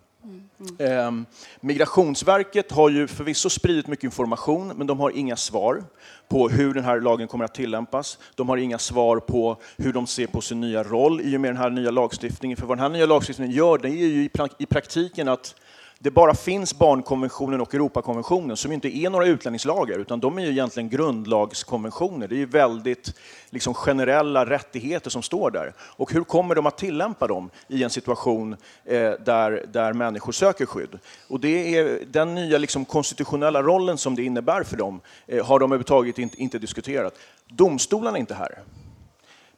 [0.79, 1.11] Eh,
[1.59, 5.83] Migrationsverket har ju förvisso spridit mycket information, men de har inga svar
[6.27, 8.17] på hur den här lagen kommer att tillämpas.
[8.35, 11.49] De har inga svar på hur de ser på sin nya roll i och med
[11.49, 12.57] den här nya lagstiftningen.
[12.57, 15.55] För vad den här nya lagstiftningen gör, det är ju i praktiken att
[15.99, 20.51] det bara finns barnkonventionen och Europakonventionen som inte är några utlänningslagar utan de är ju
[20.51, 22.27] egentligen grundlagskonventioner.
[22.27, 23.13] Det är ju väldigt
[23.49, 25.73] liksom, generella rättigheter som står där.
[25.79, 28.55] Och hur kommer de att tillämpa dem i en situation
[28.85, 30.99] eh, där, där människor söker skydd?
[31.27, 35.59] Och det är den nya liksom, konstitutionella rollen som det innebär för dem eh, har
[35.59, 37.13] de överhuvudtaget inte, inte diskuterat.
[37.47, 38.59] Domstolarna är inte här.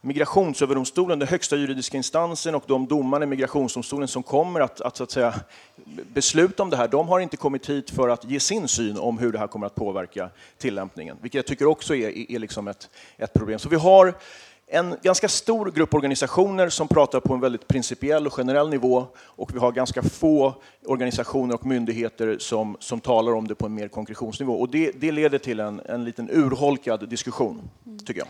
[0.00, 5.04] Migrationsöverdomstolen, den högsta juridiska instansen och de domarna i migrationsdomstolen som kommer att, att, så
[5.04, 5.34] att säga,
[6.12, 9.18] besluta om det här, de har inte kommit hit för att ge sin syn om
[9.18, 12.90] hur det här kommer att påverka tillämpningen, vilket jag tycker också är, är, liksom ett,
[13.16, 13.58] ett problem.
[13.58, 14.14] Så vi har
[14.66, 19.54] en ganska stor grupp organisationer som pratar på en väldigt principiell och generell nivå och
[19.54, 23.88] vi har ganska få organisationer och myndigheter som, som talar om det på en mer
[23.88, 24.52] konkretionsnivå.
[24.52, 27.70] Och det, det leder till en, en liten urholkad diskussion,
[28.06, 28.28] tycker jag.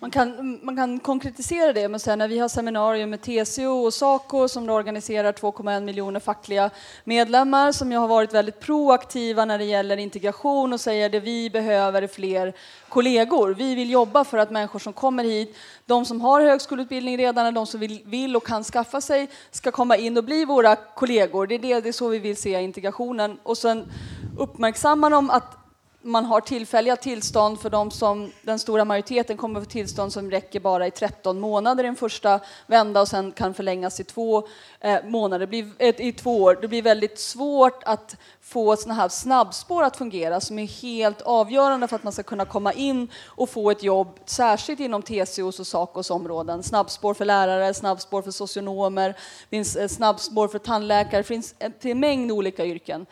[0.00, 3.84] Man kan, man kan konkretisera det med att säga när vi har seminarier med TCO
[3.86, 6.70] och SACO som organiserar 2,1 miljoner fackliga
[7.04, 11.50] medlemmar som ju har varit väldigt proaktiva när det gäller integration och säger det vi
[11.50, 12.52] behöver är fler
[12.88, 13.54] kollegor.
[13.54, 15.56] Vi vill jobba för att människor som kommer hit,
[15.86, 19.70] de som har högskoleutbildning redan eller de som vill, vill och kan skaffa sig ska
[19.70, 21.46] komma in och bli våra kollegor.
[21.46, 23.38] Det är, det, det är så vi vill se integrationen.
[23.42, 23.92] Och sen
[24.38, 25.67] uppmärksammar de att
[26.02, 30.60] man har tillfälliga tillstånd för de som, den stora majoriteten kommer få tillstånd som räcker
[30.60, 34.48] bara i 13 månader i en första vända och sen kan förlängas i två
[34.80, 36.58] eh, månader, blir, eh, i två år.
[36.60, 41.88] Det blir väldigt svårt att få sådana här snabbspår att fungera som är helt avgörande
[41.88, 45.66] för att man ska kunna komma in och få ett jobb, särskilt inom TCOs och
[45.66, 46.62] SACOs områden.
[46.62, 49.16] Snabbspår för lärare, snabbspår för socionomer,
[49.50, 53.06] finns eh, snabbspår för tandläkare, det finns eh, en mängd olika yrken.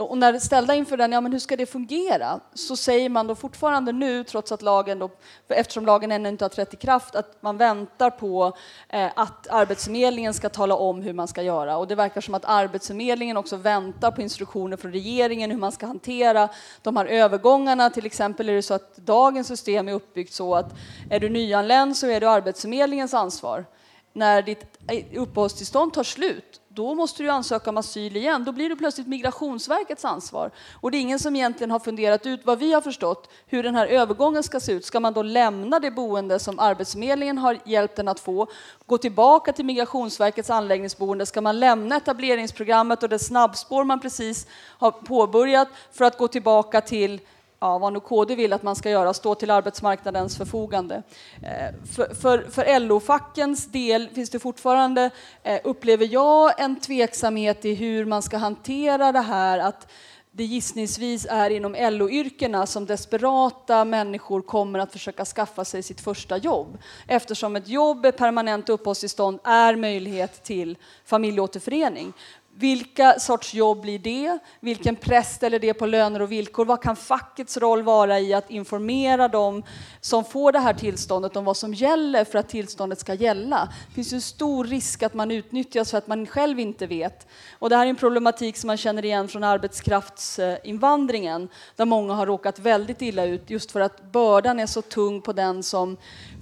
[0.00, 2.40] Och när ställda inför den, ja men hur ska det fungera?
[2.54, 5.10] Så säger man då fortfarande nu, trots att lagen då,
[5.48, 8.56] eftersom lagen ännu inte har trätt i kraft, att man väntar på
[8.88, 11.76] eh, att Arbetsförmedlingen ska tala om hur man ska göra.
[11.76, 15.86] Och det verkar som att Arbetsförmedlingen också väntar på instruktioner från regeringen hur man ska
[15.86, 16.48] hantera
[16.82, 17.90] de här övergångarna.
[17.90, 20.74] Till exempel är det så att dagens system är uppbyggt så att
[21.10, 23.64] är du nyanländ så är det Arbetsförmedlingens ansvar.
[24.12, 28.44] När ditt eh, uppehållstillstånd tar slut då måste du ansöka om asyl igen.
[28.44, 30.50] Då blir det plötsligt Migrationsverkets ansvar.
[30.80, 33.74] Och det är ingen som egentligen har funderat ut, vad vi har förstått, hur den
[33.74, 34.84] här övergången ska se ut.
[34.84, 38.46] Ska man då lämna det boende som Arbetsförmedlingen har hjälpt en att få,
[38.86, 41.26] gå tillbaka till Migrationsverkets anläggningsboende?
[41.26, 44.46] Ska man lämna etableringsprogrammet och det snabbspår man precis
[44.78, 47.20] har påbörjat för att gå tillbaka till
[47.60, 51.02] ja, vad nu KD vill att man ska göra, stå till arbetsmarknadens förfogande.
[51.42, 55.10] Eh, för, för, för LO-fackens del finns det fortfarande,
[55.42, 59.86] eh, upplever jag, en tveksamhet i hur man ska hantera det här att
[60.32, 66.36] det gissningsvis är inom LO-yrkena som desperata människor kommer att försöka skaffa sig sitt första
[66.36, 66.78] jobb.
[67.08, 72.12] Eftersom ett jobb, ett permanent uppehållstillstånd, är möjlighet till familjeåterförening.
[72.60, 74.38] Vilka sorts jobb blir det?
[74.60, 76.64] Vilken press ställer det på löner och villkor?
[76.64, 79.62] Vad kan fackets roll vara i att informera dem
[80.00, 83.68] som får det här tillståndet om vad som gäller för att tillståndet ska gälla?
[83.88, 87.26] Det finns ju stor risk att man utnyttjas för att man själv inte vet.
[87.58, 92.26] Och det här är en problematik som man känner igen från arbetskraftsinvandringen där många har
[92.26, 95.96] råkat väldigt illa ut just för att bördan är så tung på den som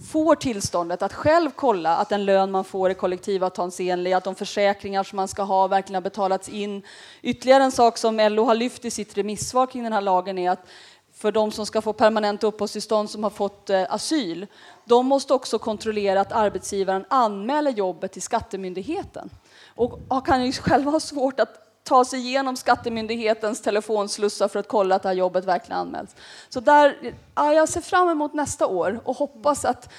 [0.07, 5.05] får tillståndet att själv kolla att den lön man får är kollektivavtalsenlig, att de försäkringar
[5.05, 6.83] som man ska ha verkligen har betalats in.
[7.23, 10.51] Ytterligare en sak som LO har lyft i sitt remissvar kring den här lagen är
[10.51, 10.67] att
[11.15, 14.47] för de som ska få permanent uppehållstillstånd som har fått eh, asyl,
[14.85, 19.31] de måste också kontrollera att arbetsgivaren anmäler jobbet till Skattemyndigheten.
[19.75, 24.95] Och kan ju själva ha svårt att ta sig igenom Skattemyndighetens telefonslussar för att kolla
[24.95, 26.17] att det här jobbet verkligen anmäls.
[26.49, 29.93] Så där, ja, jag ser fram emot nästa år och hoppas att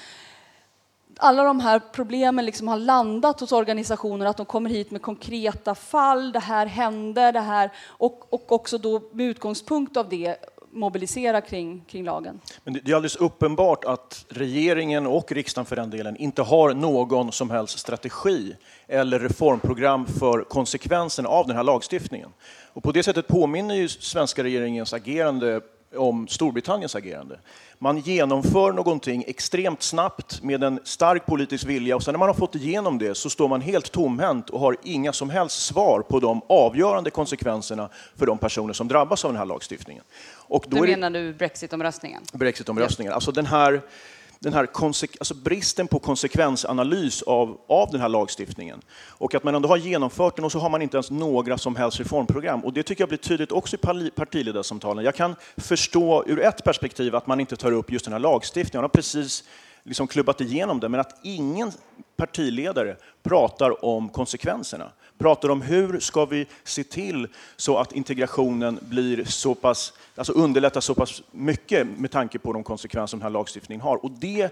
[1.18, 5.76] alla de här problemen liksom har landat hos organisationer, att de kommer hit med konkreta
[5.76, 10.38] fall, det här hände, det här, och, och också då med utgångspunkt av det
[10.72, 12.40] mobilisera kring, kring lagen.
[12.64, 17.32] Men det är alldeles uppenbart att regeringen och riksdagen för den delen inte har någon
[17.32, 18.56] som helst strategi
[18.88, 22.30] eller reformprogram för konsekvenserna av den här lagstiftningen.
[22.74, 25.62] Och på det sättet påminner ju svenska regeringens agerande
[25.96, 27.40] om Storbritanniens agerande.
[27.80, 32.34] Man genomför någonting extremt snabbt med en stark politisk vilja och sen när man har
[32.34, 36.20] fått igenom det så står man helt tomhänt och har inga som helst svar på
[36.20, 40.04] de avgörande konsekvenserna för de personer som drabbas av den här lagstiftningen.
[40.34, 42.22] Och då du menar du Brexitomröstningen?
[42.34, 43.14] Brexitomröstningen.
[43.14, 43.82] Alltså den här
[44.42, 44.68] den här
[45.20, 48.82] alltså bristen på konsekvensanalys av, av den här lagstiftningen.
[49.08, 51.76] Och att man ändå har genomfört den och så har man inte ens några som
[51.76, 52.66] helst reformprogram.
[52.66, 55.06] Och det tycker jag blir tydligt också i partiledarsamtalen.
[55.06, 58.82] Jag kan förstå ur ett perspektiv att man inte tar upp just den här lagstiftningen.
[58.82, 59.44] Man har precis
[59.84, 61.72] liksom klubbat igenom det, men att ingen
[62.18, 64.92] partiledare pratar om konsekvenserna.
[65.20, 70.86] Pratar om hur ska vi se till så att integrationen blir så pass, alltså underlättas
[70.86, 74.06] så pass mycket med tanke på de konsekvenser den här lagstiftningen har.
[74.06, 74.50] Och det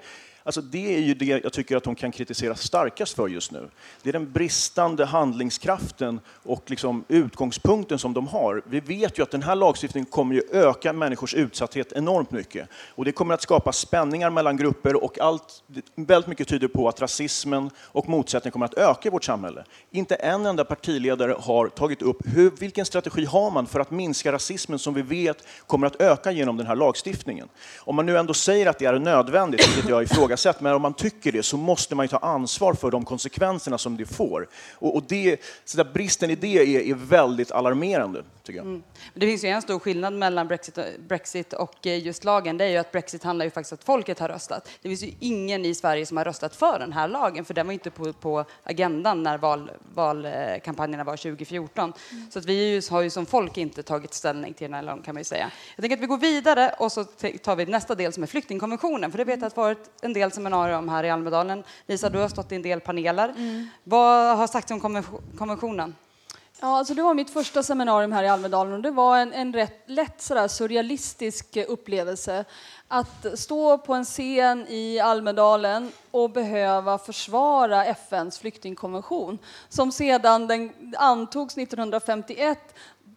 [0.47, 3.69] Alltså det är ju det jag tycker att de kan kritiseras starkast för just nu.
[4.01, 8.61] Det är den bristande handlingskraften och liksom utgångspunkten som de har.
[8.65, 12.69] Vi vet ju att den här lagstiftningen kommer ju öka människors utsatthet enormt mycket.
[12.95, 15.63] Och det kommer att skapa spänningar mellan grupper och allt,
[15.95, 19.63] väldigt mycket tyder på att rasismen och motsättningen kommer att öka i vårt samhälle.
[19.91, 24.31] Inte en enda partiledare har tagit upp hur, vilken strategi har man för att minska
[24.31, 27.47] rasismen som vi vet kommer att öka genom den här lagstiftningen.
[27.79, 30.81] Om man nu ändå säger att det är nödvändigt, vilket jag ifrågasätter, ifrågasatt, men om
[30.81, 34.47] man tycker det så måste man ju ta ansvar för de konsekvenserna som det får.
[34.79, 38.65] Och, och det, så där bristen i det är, är väldigt alarmerande, tycker jag.
[38.65, 38.83] Mm.
[39.13, 42.57] Det finns ju en stor skillnad mellan Brexit, Brexit och eh, just lagen.
[42.57, 44.69] Det är ju att Brexit handlar ju faktiskt om att folket har röstat.
[44.81, 47.67] Det finns ju ingen i Sverige som har röstat för den här lagen, för den
[47.67, 51.93] var inte på, på agendan när val, valkampanjerna var 2014.
[52.11, 52.31] Mm.
[52.31, 55.03] Så att vi ju, har ju som folk inte tagit ställning till den här lagen,
[55.03, 55.51] kan man ju säga.
[55.75, 57.03] Jag tänker att vi går vidare och så
[57.43, 60.26] tar vi nästa del som är flyktingkonventionen, för det vet jag att varit en del
[60.29, 61.63] seminarier om här i Almedalen.
[61.87, 63.29] Lisa, du har stått i en del paneler.
[63.29, 63.67] Mm.
[63.83, 65.03] Vad har sagts om
[65.37, 65.95] konventionen?
[66.61, 69.53] Ja, alltså det var mitt första seminarium här i Almedalen och det var en, en
[69.53, 72.45] rätt lätt sådär surrealistisk upplevelse.
[72.87, 79.37] Att stå på en scen i Almedalen och behöva försvara FNs flyktingkonvention
[79.69, 82.59] som sedan den antogs 1951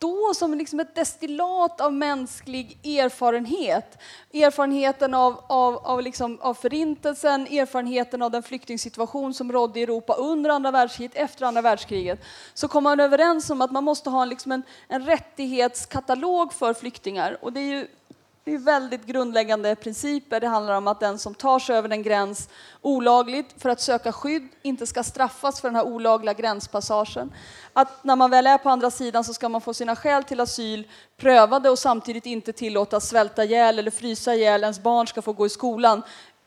[0.01, 3.99] då som liksom ett destillat av mänsklig erfarenhet.
[4.33, 10.15] Erfarenheten av, av, av, liksom, av förintelsen, erfarenheten av den flyktingsituation som rådde i Europa
[10.15, 12.21] under andra världskriget, efter andra världskriget.
[12.55, 17.39] Så kom man överens om att man måste ha liksom en, en rättighetskatalog för flyktingar.
[17.43, 17.87] Och det är ju
[18.51, 20.41] det är väldigt grundläggande principer.
[20.41, 22.49] Det handlar om att den som tar sig över en gräns
[22.81, 27.33] olagligt för att söka skydd inte ska straffas för den här olagliga gränspassagen.
[27.73, 30.41] Att när man väl är på andra sidan så ska man få sina skäl till
[30.41, 34.63] asyl prövade och samtidigt inte tillåtas svälta ihjäl eller frysa ihjäl.
[34.63, 36.03] Ens barn ska få gå i skolan.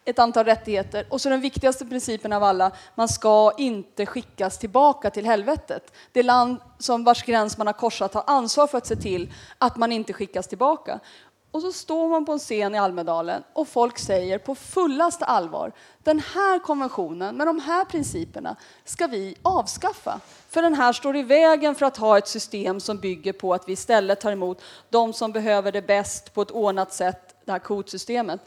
[0.05, 1.05] Ett antal rättigheter.
[1.09, 5.93] Och så den viktigaste principen av alla, man ska inte skickas tillbaka till helvetet.
[6.11, 9.77] Det land som vars gräns man har korsat har ansvar för att se till att
[9.77, 10.99] man inte skickas tillbaka.
[11.53, 15.71] Och så står man på en scen i Almedalen och folk säger på fullaste allvar
[16.03, 20.19] den här konventionen med de här principerna ska vi avskaffa.
[20.49, 23.67] För den här står i vägen för att ha ett system som bygger på att
[23.67, 27.59] vi istället tar emot de som behöver det bäst på ett ordnat sätt, det här
[27.59, 28.41] kvotsystemet.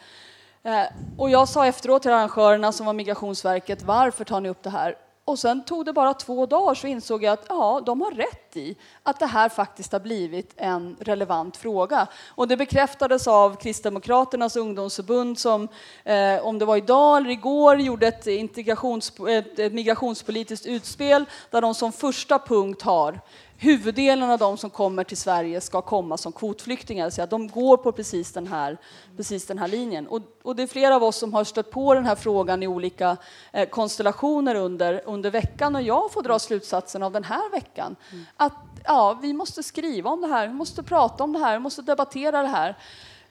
[0.63, 0.85] Eh,
[1.19, 4.97] och jag sa efteråt till arrangörerna som var Migrationsverket, varför tar ni upp det här?
[5.27, 8.57] Och sen tog det bara två dagar så insåg jag att ja, de har rätt
[8.57, 12.07] i att det här faktiskt har blivit en relevant fråga.
[12.29, 15.69] Och det bekräftades av Kristdemokraternas ungdomsförbund som,
[16.05, 21.61] eh, om det var idag eller igår, gjorde ett, integrations, ett, ett migrationspolitiskt utspel där
[21.61, 23.21] de som första punkt har
[23.59, 27.77] huvuddelen av de som kommer till Sverige ska komma som kvotflyktingar, så att de går
[27.77, 28.77] på precis den här,
[29.17, 30.07] precis den här linjen.
[30.07, 32.67] Och, och, det är flera av oss som har stött på den här frågan i
[32.67, 33.17] olika
[33.53, 38.25] eh, konstellationer under, under veckan och jag får dra slutsatsen av den här veckan mm.
[38.37, 38.53] att
[38.85, 41.83] ja, vi måste skriva om det här, vi måste prata om det här, vi måste
[41.83, 42.77] debattera det här.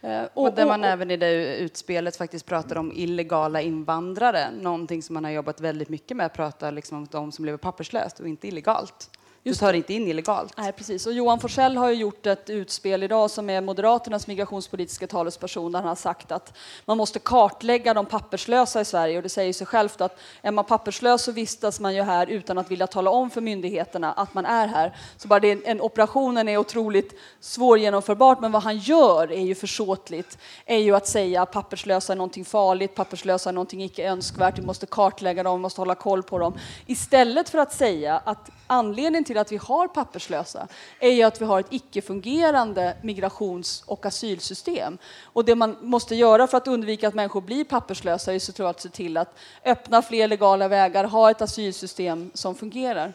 [0.01, 4.51] Eh, och, och där man och, även i det utspelet faktiskt pratar om illegala invandrare,
[4.61, 7.57] någonting som man har jobbat väldigt mycket med, att prata liksom om de som lever
[7.57, 9.09] papperslöst och inte illegalt.
[9.47, 10.53] Just du tar inte in illegalt.
[10.57, 11.07] Nej, precis.
[11.07, 15.79] Och Johan Forsell har ju gjort ett utspel idag som är Moderaternas migrationspolitiska talesperson där
[15.79, 19.67] han har sagt att man måste kartlägga de papperslösa i Sverige och det säger sig
[19.67, 23.29] självt att är man papperslös så vistas man ju här utan att vilja tala om
[23.29, 24.95] för myndigheterna att man är här.
[25.17, 30.37] Så bara det, en, operationen är otroligt svårgenomförbart men vad han gör är ju försåtligt,
[30.65, 34.65] är ju att säga att papperslösa är någonting farligt, papperslösa är någonting icke önskvärt, vi
[34.65, 36.53] måste kartlägga dem, vi måste hålla koll på dem.
[36.85, 40.67] Istället för att säga att anledningen till att vi har papperslösa
[40.99, 44.97] är ju att vi har ett icke-fungerande migrations och asylsystem.
[45.23, 48.81] Och det man måste göra för att undvika att människor blir papperslösa är såklart att
[48.81, 53.13] se till att öppna fler legala vägar, ha ett asylsystem som fungerar.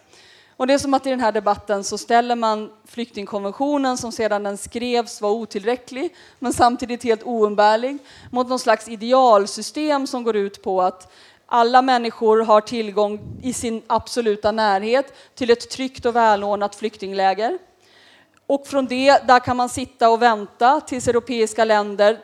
[0.61, 4.43] Och det är som att i den här debatten så ställer man flyktingkonventionen som sedan
[4.43, 7.99] den skrevs var otillräcklig men samtidigt helt oumbärlig
[8.31, 11.13] mot någon slags idealsystem som går ut på att
[11.53, 17.59] alla människor har tillgång i sin absoluta närhet till ett tryggt och välordnat flyktingläger.
[18.47, 22.19] Och från det, där kan man sitta och vänta tills europeiska länder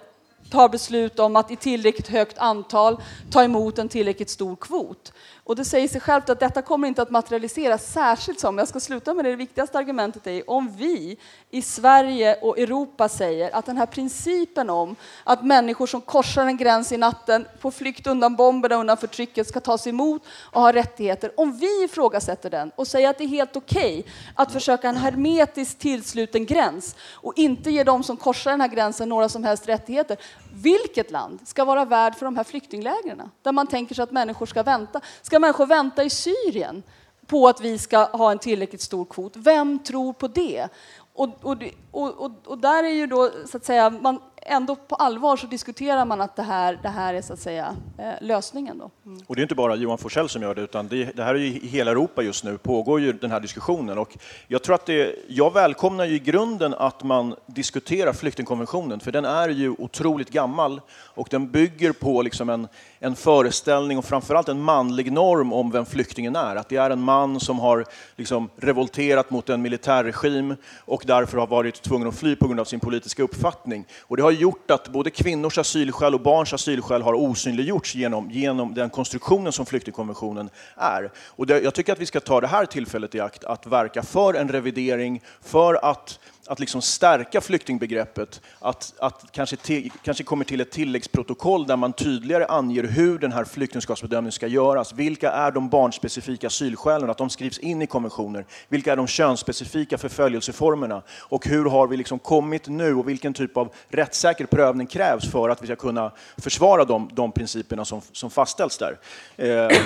[0.51, 5.12] tar beslut om att i tillräckligt högt antal ta emot en tillräckligt stor kvot.
[5.47, 8.80] Och det säger sig självt att detta kommer inte att materialiseras, särskilt som, jag ska
[8.80, 11.16] sluta med det, det viktigaste argumentet är om vi
[11.51, 16.57] i Sverige och Europa säger att den här principen om att människor som korsar en
[16.57, 20.22] gräns i natten på flykt undan bomberna, undan förtrycket ska tas emot
[20.53, 21.30] och ha rättigheter.
[21.36, 24.97] Om vi ifrågasätter den och säger att det är helt okej okay att försöka en
[24.97, 29.68] hermetiskt tillsluten gräns och inte ge de som korsar den här gränsen några som helst
[29.68, 30.16] rättigheter.
[30.57, 33.22] Vilket land ska vara värd för de här flyktinglägren?
[33.42, 35.00] Där man tänker sig att människor ska vänta.
[35.22, 36.82] Ska människor vänta i Syrien
[37.26, 39.32] på att vi ska ha en tillräckligt stor kvot?
[39.36, 40.68] Vem tror på det?
[41.14, 41.57] Och, och,
[41.90, 46.05] och, och, där är ju då, så att säga, man, ändå på allvar så diskuterar
[46.05, 48.78] man att det här, det här är så att säga eh, lösningen.
[48.78, 48.90] Då.
[49.07, 49.20] Mm.
[49.26, 51.38] Och det är inte bara Johan Forsell som gör det, utan det, det här är
[51.38, 53.99] ju i hela Europa just nu, pågår ju den här diskussionen.
[53.99, 54.16] Och
[54.47, 59.24] jag, tror att det, jag välkomnar ju i grunden att man diskuterar flyktingkonventionen, för den
[59.24, 62.68] är ju otroligt gammal och den bygger på liksom en,
[62.99, 66.57] en föreställning och framförallt en manlig norm om vem flyktingen är.
[66.57, 67.84] Att det är en man som har
[68.16, 72.64] liksom revolterat mot en militärregim och därför har varit tvungen att fly på grund av
[72.64, 73.84] sin politiska uppfattning.
[74.01, 78.74] Och det har gjort att både kvinnors asylskäl och barns asylskäl har osynliggjorts genom, genom
[78.74, 81.11] den konstruktionen som flyktingkonventionen är.
[81.26, 84.03] Och det, jag tycker att vi ska ta det här tillfället i akt att verka
[84.03, 86.18] för en revidering, för att
[86.49, 91.92] att liksom stärka flyktingbegreppet, att, att kanske, te, kanske kommer till ett tilläggsprotokoll där man
[91.92, 94.92] tydligare anger hur den här flyktingskapsbedömningen ska göras.
[94.92, 97.11] Vilka är de barnspecifika asylskälen?
[97.11, 98.47] Att de skrivs in i konventioner.
[98.68, 101.03] Vilka är de könsspecifika förföljelseformerna?
[101.11, 105.49] Och hur har vi liksom kommit nu och vilken typ av rättssäker prövning krävs för
[105.49, 108.99] att vi ska kunna försvara de, de principerna som, som fastställs där?
[109.36, 109.78] Eh,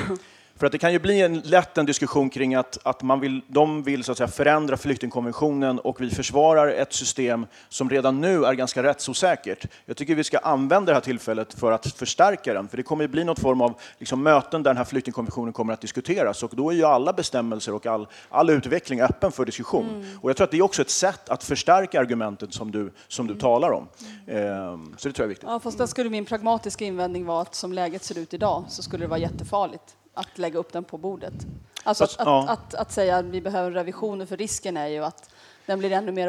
[0.60, 3.40] för att det kan ju bli en, lätt en diskussion kring att, att man vill,
[3.46, 8.44] de vill så att säga, förändra flyktingkonventionen och vi försvarar ett system som redan nu
[8.44, 9.66] är ganska rättsosäkert.
[9.86, 13.04] Jag tycker vi ska använda det här tillfället för att förstärka den, för det kommer
[13.04, 16.50] ju bli något form av liksom, möten där den här flyktingkonventionen kommer att diskuteras och
[16.54, 19.88] då är ju alla bestämmelser och all, all utveckling öppen för diskussion.
[19.88, 20.18] Mm.
[20.20, 23.26] Och jag tror att det är också ett sätt att förstärka argumentet som du, som
[23.26, 23.40] du mm.
[23.40, 23.88] talar om.
[24.26, 25.48] Ehm, så det tror jag är viktigt.
[25.48, 28.82] Ja, fast där skulle min pragmatiska invändning vara att som läget ser ut idag så
[28.82, 31.34] skulle det vara jättefarligt att lägga upp den på bordet.
[31.82, 35.30] Alltså att, att, att, att, säga att vi behöver revisioner för risken är ju att
[35.70, 36.28] den blir ännu mer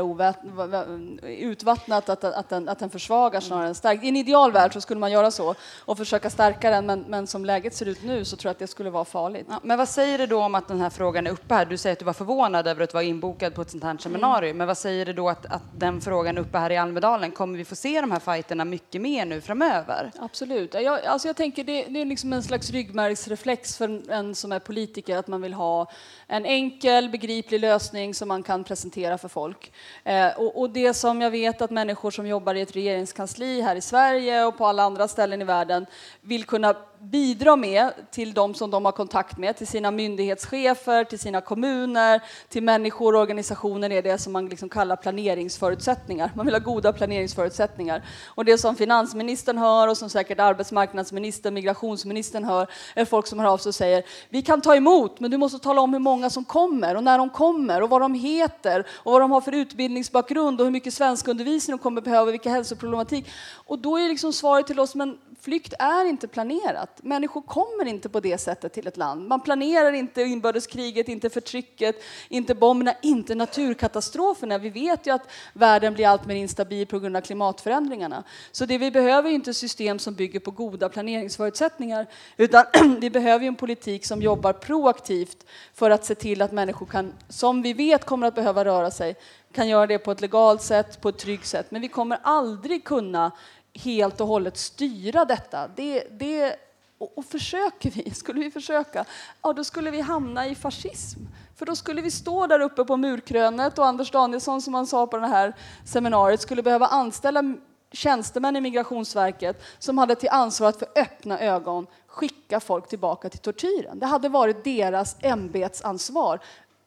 [1.24, 4.06] utvattnat, att, att, den, att den försvagar snarare än stärker.
[4.06, 7.28] I en ideal värld så skulle man göra så och försöka stärka den, men, men
[7.28, 9.46] som läget ser ut nu så tror jag att det skulle vara farligt.
[9.50, 11.66] Ja, men vad säger det då om att den här frågan är uppe här?
[11.66, 14.50] Du säger att du var förvånad över att vara inbokad på ett sånt här seminarium,
[14.50, 14.58] mm.
[14.58, 17.32] men vad säger det då att, att den frågan är uppe här i Almedalen?
[17.32, 20.12] Kommer vi få se de här fighterna mycket mer nu framöver?
[20.20, 20.74] Absolut.
[20.74, 24.60] Jag, alltså jag tänker det, det är liksom en slags ryggmärgsreflex för en som är
[24.60, 25.88] politiker att man vill ha
[26.28, 29.72] en enkel, begriplig lösning som man kan presentera för folk.
[30.04, 33.76] Eh, och, och, det som jag vet att människor som jobbar i ett regeringskansli här
[33.76, 35.86] i Sverige och på alla andra ställen i världen
[36.22, 41.20] vill kunna bidra med till de som de har kontakt med, till sina myndighetschefer, till
[41.20, 46.32] sina kommuner, till människor och organisationer är det som man liksom kallar planeringsförutsättningar.
[46.36, 48.06] Man vill ha goda planeringsförutsättningar.
[48.28, 53.48] Och det som finansministern hör och som säkert arbetsmarknadsministern, migrationsministern hör är folk som hör
[53.48, 56.30] av sig och säger vi kan ta emot, men du måste tala om hur många
[56.30, 59.52] som kommer och när de kommer och vad de heter och vad de har för
[59.52, 63.30] utbildningsbakgrund och hur mycket svenskundervisning de kommer behöva, vilka hälsoproblematik.
[63.66, 67.00] Och då är liksom svaret till oss, men flykt är inte planerat.
[67.04, 69.28] Människor kommer inte på det sättet till ett land.
[69.28, 74.58] Man planerar inte inbördeskriget, inte förtrycket, inte bomberna, inte naturkatastroferna.
[74.58, 78.24] Vi vet ju att världen blir allt mer instabil på grund av klimatförändringarna.
[78.52, 82.66] Så det vi behöver är inte system som bygger på goda planeringsförutsättningar, utan
[83.00, 87.62] vi behöver en politik som jobbar proaktivt för att se till att människor kan, som
[87.62, 89.16] vi vet kommer att behöva röra sig,
[89.54, 91.72] kan göra det på ett legalt sätt, på ett tryggt sätt.
[91.72, 93.32] Men vi kommer aldrig kunna
[93.74, 95.68] helt och hållet styra detta.
[95.76, 96.56] Det, det,
[96.98, 99.06] och, och försöker vi, skulle vi försöka,
[99.42, 101.20] ja då skulle vi hamna i fascism.
[101.56, 105.08] För då skulle vi stå där uppe på murkrönet och Anders Danielsson, som han sa
[105.08, 105.56] på det här
[105.86, 107.44] seminariet, skulle behöva anställa
[107.92, 113.40] tjänstemän i Migrationsverket som hade till ansvar att för öppna ögon skicka folk tillbaka till
[113.40, 114.00] tortyren.
[114.00, 116.40] Det hade varit deras ämbetsansvar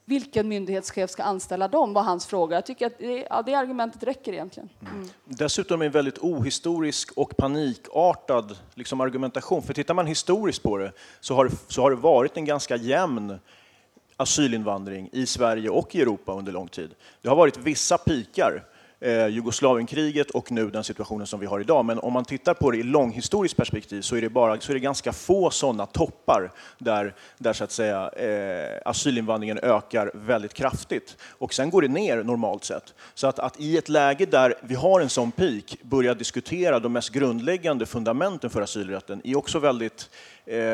[0.05, 2.57] vilken myndighetschef ska anställa dem, var hans fråga.
[2.57, 4.69] Jag tycker att det, ja, det argumentet räcker egentligen.
[4.81, 4.95] Mm.
[4.95, 5.09] mm.
[5.25, 9.63] Dessutom en väldigt ohistorisk och panikartad liksom, argumentation.
[9.63, 13.39] För tittar man historiskt på det så har, så har det varit en ganska jämn
[14.17, 16.95] asylinvandring i Sverige och i Europa under lång tid.
[17.23, 18.65] Det har varit vissa pikar
[19.05, 21.85] eh, Jugoslavienkriget och nu den situationen som vi har idag.
[21.85, 24.75] Men om man tittar på det i långhistoriskt perspektiv så är det, bara, så är
[24.75, 31.17] det ganska få sådana toppar där, där så att säga, eh, asylinvandringen ökar väldigt kraftigt.
[31.39, 32.95] Och sen går det ner normalt sett.
[33.15, 36.93] Så att, att i ett läge där vi har en sån peak börja diskutera de
[36.93, 40.11] mest grundläggande fundamenten för asylrätten är också väldigt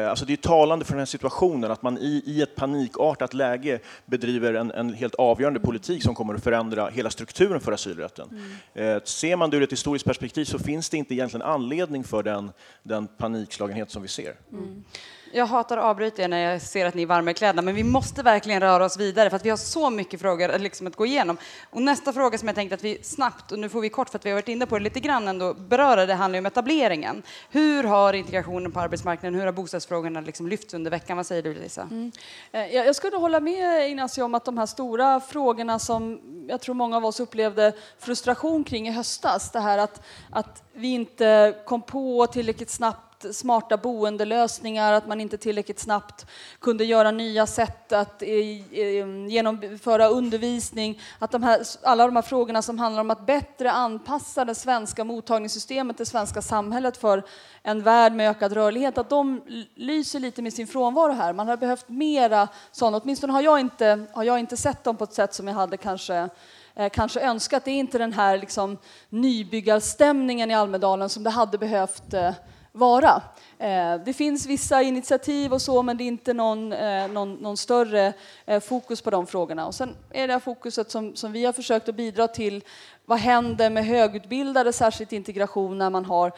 [0.09, 3.79] alltså det är talande för den här situationen att man i, i ett panikartat läge
[4.07, 8.29] bedriver en, en, helt avgörande politik som kommer att förändra hela strukturen för asylrätten.
[8.75, 8.97] Mm.
[8.97, 12.23] Eh, ser man det ur ett historiskt perspektiv så finns det inte egentligen anledning för
[12.23, 12.53] den,
[12.83, 14.35] den panikslagenhet som vi ser.
[14.53, 14.85] Mm.
[15.33, 17.74] Jag hatar att avbryta er när jag ser att ni är varma i kläderna, men
[17.74, 20.97] vi måste verkligen röra oss vidare för att vi har så mycket frågor liksom, att
[20.97, 21.37] gå igenom.
[21.70, 24.18] Och nästa fråga som jag tänkte att vi snabbt, och nu får vi kort för
[24.18, 26.47] att vi har varit inne på det lite grann ändå, beröra, det handlar ju om
[26.47, 27.22] etableringen.
[27.51, 31.16] Hur har integrationen på arbetsmarknaden, hur har bostadsfrågorna liksom lyfts under veckan?
[31.16, 31.83] Vad säger du Lisa?
[31.83, 32.12] Mm.
[32.53, 36.74] Eh, jag skulle hålla med Ignacio om att de här stora frågorna som jag tror
[36.74, 41.83] många av oss upplevde frustration kring i höstas, det här att, att vi inte kom
[41.83, 46.27] på tillräckligt snabbt smarta boendelösningar, att man inte tillräckligt snabbt
[46.61, 51.01] kunde göra nya sätt att eh, eh, genomföra undervisning.
[51.18, 55.05] Att de här, alla de här frågorna som handlar om att bättre anpassa det svenska
[55.05, 57.23] mottagningssystemet, det svenska samhället för
[57.62, 59.41] en värld med ökad rörlighet, att de
[59.75, 61.33] lyser lite med sin frånvaro här.
[61.33, 65.05] Man har behövt mera sådana, åtminstone har jag inte, har jag inte sett dem på
[65.05, 66.29] ett sätt som jag hade kanske
[66.75, 67.64] eh, kanske önskat.
[67.64, 72.33] Det är inte den här liksom, nybyggarstämningen i Almedalen som det hade behövt eh,
[72.81, 73.22] vara.
[73.59, 77.57] Eh, det finns vissa initiativ och så, men det är inte någon, eh, någon, någon
[77.57, 78.12] större
[78.47, 79.66] eh, fokus på de frågorna.
[79.66, 82.64] Och sen är det fokuset som, som vi har försökt att bidra till.
[83.05, 86.33] Vad händer med högutbildade, särskilt integration, när man har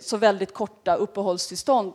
[0.00, 1.92] så väldigt korta uppehållstillstånd?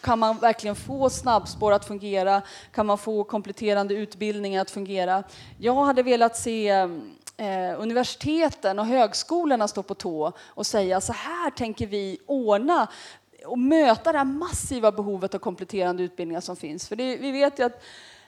[0.00, 2.42] Kan man verkligen få snabbspår att fungera?
[2.72, 5.22] Kan man få kompletterande utbildningar att fungera?
[5.58, 6.68] Jag hade velat se
[7.36, 12.88] eh, universiteten och högskolorna stå på tå och säga så här tänker vi ordna
[13.46, 16.88] och möta det här massiva behovet av kompletterande utbildningar som finns.
[16.88, 17.82] För det, vi vet ju att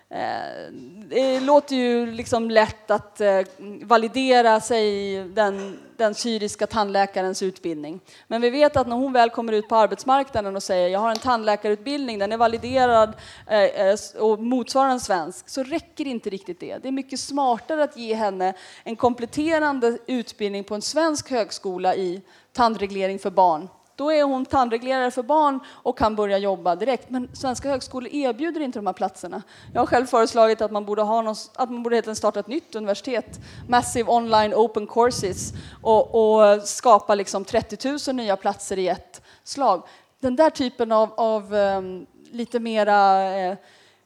[0.08, 0.72] eh,
[1.08, 3.40] det låter ju liksom lätt att eh,
[3.82, 8.00] validera sig den, den syriska tandläkarens utbildning.
[8.26, 11.10] Men vi vet att när hon väl kommer ut på arbetsmarknaden och säger jag har
[11.10, 13.12] en tandläkarutbildning, den är validerad
[13.46, 16.78] eh, eh och motsvarar en svensk, så räcker inte riktigt det.
[16.78, 18.54] Det är mycket smartare att ge henne
[18.84, 25.10] en kompletterande utbildning på en svensk högskola i tandreglering för barn då är hon tandreglerare
[25.10, 27.10] för barn och kan börja jobba direkt.
[27.10, 29.42] Men svenska högskolor erbjuder inte de här platserna.
[29.72, 32.74] Jag har själv föreslagit att man borde, ha någon, att man borde starta ett nytt
[32.74, 39.22] universitet, Massive Online Open Courses, och, och skapa liksom 30 000 nya platser i ett
[39.44, 39.82] slag.
[40.20, 43.56] Den där typen av, av um, lite mera eh,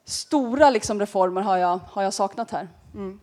[0.05, 2.69] stora liksom reformer har jag, har jag saknat här.
[2.95, 3.21] Mm.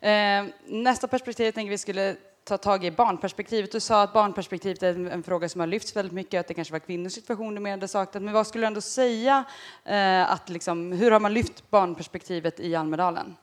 [0.00, 2.16] Eh, nästa perspektiv jag tänker vi skulle
[2.48, 3.72] ta tag i barnperspektivet.
[3.72, 6.54] Du sa att barnperspektivet är en, en, fråga som har lyfts väldigt mycket, att det
[6.54, 8.22] kanske var kvinnors situation du menade saknat.
[8.22, 9.44] Men vad skulle du ändå säga,
[9.84, 13.36] eh, att liksom, hur har man lyft barnperspektivet i Almedalen?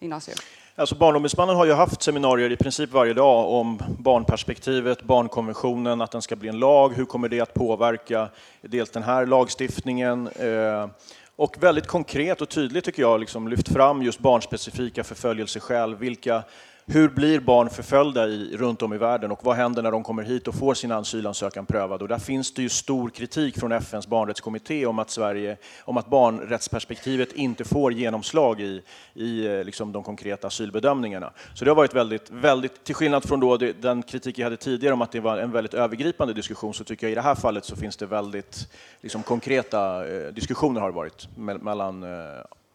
[0.00, 0.34] Ignacio?
[0.76, 6.22] Alltså Barnombudsmannen har ju haft seminarier i princip varje dag om barnperspektivet, barnkonventionen, att den
[6.22, 8.28] ska bli en lag, hur kommer det att påverka
[8.60, 10.88] dels den här lagstiftningen eh,
[11.36, 16.42] och väldigt konkret och tydligt tycker jag liksom lyft fram just barnspecifika förföljelseskäl, vilka
[16.86, 20.22] hur blir barn förföljda i, runt om i världen och vad händer när de kommer
[20.22, 22.02] hit och får sin asylansökan prövad?
[22.02, 26.06] Och där finns det ju stor kritik från FNs barnrättskommitté om att, Sverige, om att
[26.06, 28.82] barnrättsperspektivet inte får genomslag i,
[29.14, 31.32] i eh, liksom de konkreta asylbedömningarna.
[31.54, 34.56] Så det har varit väldigt, väldigt till skillnad från då det, den kritik jag hade
[34.56, 37.34] tidigare om att det var en väldigt övergripande diskussion, så tycker jag i det här
[37.34, 42.10] fallet så finns det väldigt liksom, konkreta eh, diskussioner har varit me mellan eh,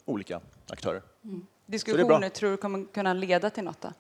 [0.06, 1.02] olika aktörer.
[1.24, 3.82] Mm diskussioner tror du kommer kunna leda till något?
[3.82, 3.94] Då?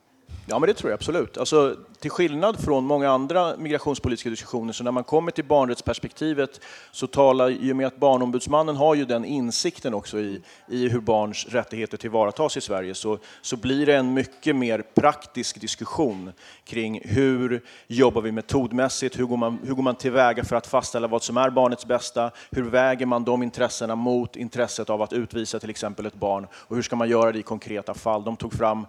[0.51, 1.37] Ja, men det tror jag absolut.
[1.37, 7.07] Alltså, till skillnad från många andra migrationspolitiska diskussioner, så när man kommer till barnrättsperspektivet så
[7.07, 11.45] talar i och med att Barnombudsmannen har ju den insikten också i, i hur barns
[11.49, 16.31] rättigheter tillvaratas i Sverige, så, så blir det en mycket mer praktisk diskussion
[16.63, 21.07] kring hur jobbar vi metodmässigt, hur går, man, hur går man tillväga för att fastställa
[21.07, 25.59] vad som är barnets bästa, hur väger man de intressena mot intresset av att utvisa
[25.59, 28.23] till exempel ett barn och hur ska man göra det i konkreta fall?
[28.23, 28.85] De tog fram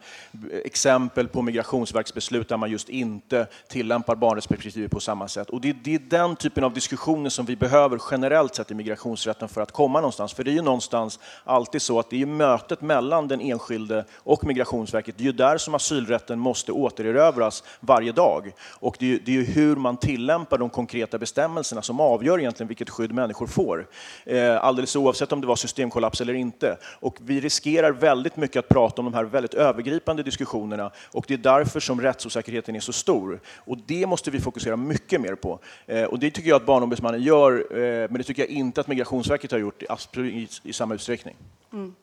[0.64, 5.50] exempel på migrationsverksbeslut där man just inte tillämpar barnrättsperspektivet på samma sätt.
[5.50, 9.48] Och det, det, är den typen av diskussioner som vi behöver generellt sett i migrationsrätten
[9.48, 10.32] för att komma någonstans.
[10.32, 14.44] För det är ju någonstans alltid så att det är mötet mellan den enskilde och
[14.44, 18.52] Migrationsverket, det är ju där som asylrätten måste återerövras varje dag.
[18.80, 22.68] Och det är, det är ju hur man tillämpar de konkreta bestämmelserna som avgör egentligen
[22.68, 23.88] vilket skydd människor får.
[24.24, 26.76] Eh, alldeles oavsett om det var systemkollaps eller inte.
[27.00, 31.34] Och vi riskerar väldigt mycket att prata om de här väldigt övergripande diskussionerna och det
[31.34, 33.40] är därför som rättsosäkerheten är så stor.
[33.56, 35.58] Och det måste vi fokusera mycket mer på.
[35.86, 38.86] Eh, och det tycker jag att Barnombudsmannen gör, eh, men det tycker jag inte att
[38.86, 39.82] Migrationsverket har gjort
[40.16, 41.36] i, i samma utsträckning.
[41.72, 41.94] Mm.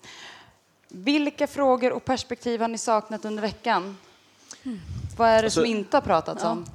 [0.88, 3.98] Vilka frågor och perspektiv har ni saknat under veckan?
[4.64, 4.80] Mm.
[5.18, 6.50] Vad är det alltså, som inte har pratats ja.
[6.50, 6.66] om?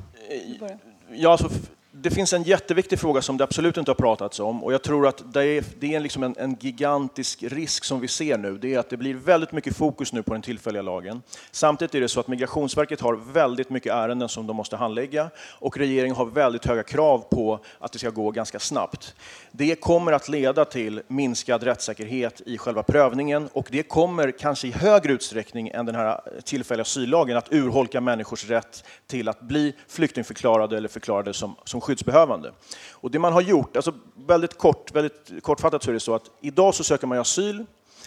[1.10, 1.50] Ja, alltså,
[1.94, 5.06] det finns en jätteviktig fråga som det absolut inte har pratats om och jag tror
[5.06, 8.58] att det är, det är liksom en, en, gigantisk risk som vi ser nu.
[8.58, 11.22] Det är att det blir väldigt mycket fokus nu på den tillfälliga lagen.
[11.50, 15.76] Samtidigt är det så att Migrationsverket har väldigt mycket ärenden som de måste handlägga och
[15.76, 19.14] regeringen har väldigt höga krav på att det ska gå ganska snabbt.
[19.50, 24.72] Det kommer att leda till minskad rättssäkerhet i själva prövningen och det kommer kanske i
[24.72, 30.76] högre utsträckning än den här tillfälliga asyllagen att urholka människors rätt till att bli flyktingförklarade
[30.76, 32.52] eller förklarade som, som skyddsbehövande.
[32.90, 33.94] Och det man har gjort, alltså
[34.26, 37.64] väldigt, kort, väldigt kortfattat så är det så att idag så söker man asyl,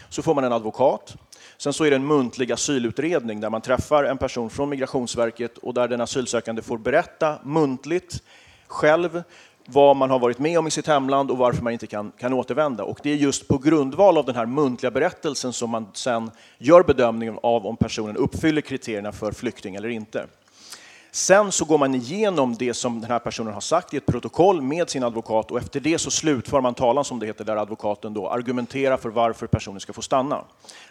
[0.10, 1.16] så får man en advokat.
[1.58, 5.74] Sen så är det en muntlig asylutredning där man träffar en person från Migrationsverket och
[5.74, 8.24] där den asylsökande får berätta muntligt
[8.68, 9.24] själv
[9.68, 12.34] vad man har varit med om i sitt hemland och varför man inte kan, kan
[12.34, 12.84] återvända.
[12.84, 16.84] Och det är just på grundval av den här muntliga berättelsen som man sen gör
[16.84, 20.28] bedömningen av om personen uppfyller kriterierna för flykting eller inte.
[21.16, 24.62] Sen så går man igenom det som den här personen har sagt i ett protokoll
[24.62, 28.14] med sin advokat och efter det så slutför man talan som det heter där advokaten
[28.14, 30.44] då argumenterar för varför personen ska få stanna.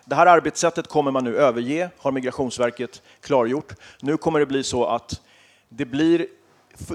[0.05, 3.73] Det här arbetssättet kommer man nu överge, har Migrationsverket klargjort.
[4.01, 5.21] Nu kommer det bli så att
[5.69, 6.27] det blir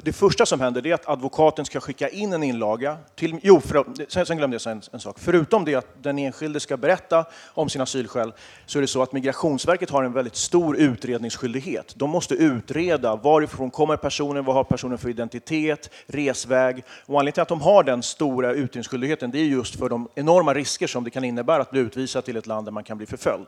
[0.04, 2.98] det första som händer är att advokaten ska skicka in en inlaga.
[3.16, 5.16] Till, jo, för, sen, sen glömde jag en, en, sak.
[5.20, 8.34] Förutom det att den enskilde ska berätta om sina asylskäl
[8.66, 11.94] så är det så att Migrationsverket har en väldigt stor utredningsskyldighet.
[11.96, 16.84] De måste utreda varifrån kommer personen, vad har personen för identitet, resväg.
[17.06, 20.54] Och anledningen till att de har den stora utredningsskyldigheten det är just för de enorma
[20.54, 23.06] risker som det kan innebära att bli utvisad till ett land där man kan bli
[23.06, 23.48] förföljd.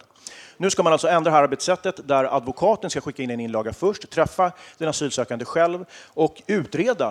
[0.57, 3.73] Nu ska man alltså ändra det här arbetssättet där advokaten ska skicka in en inlaga
[3.73, 5.85] först, träffa den asylsökande själv
[6.21, 7.07] och utreda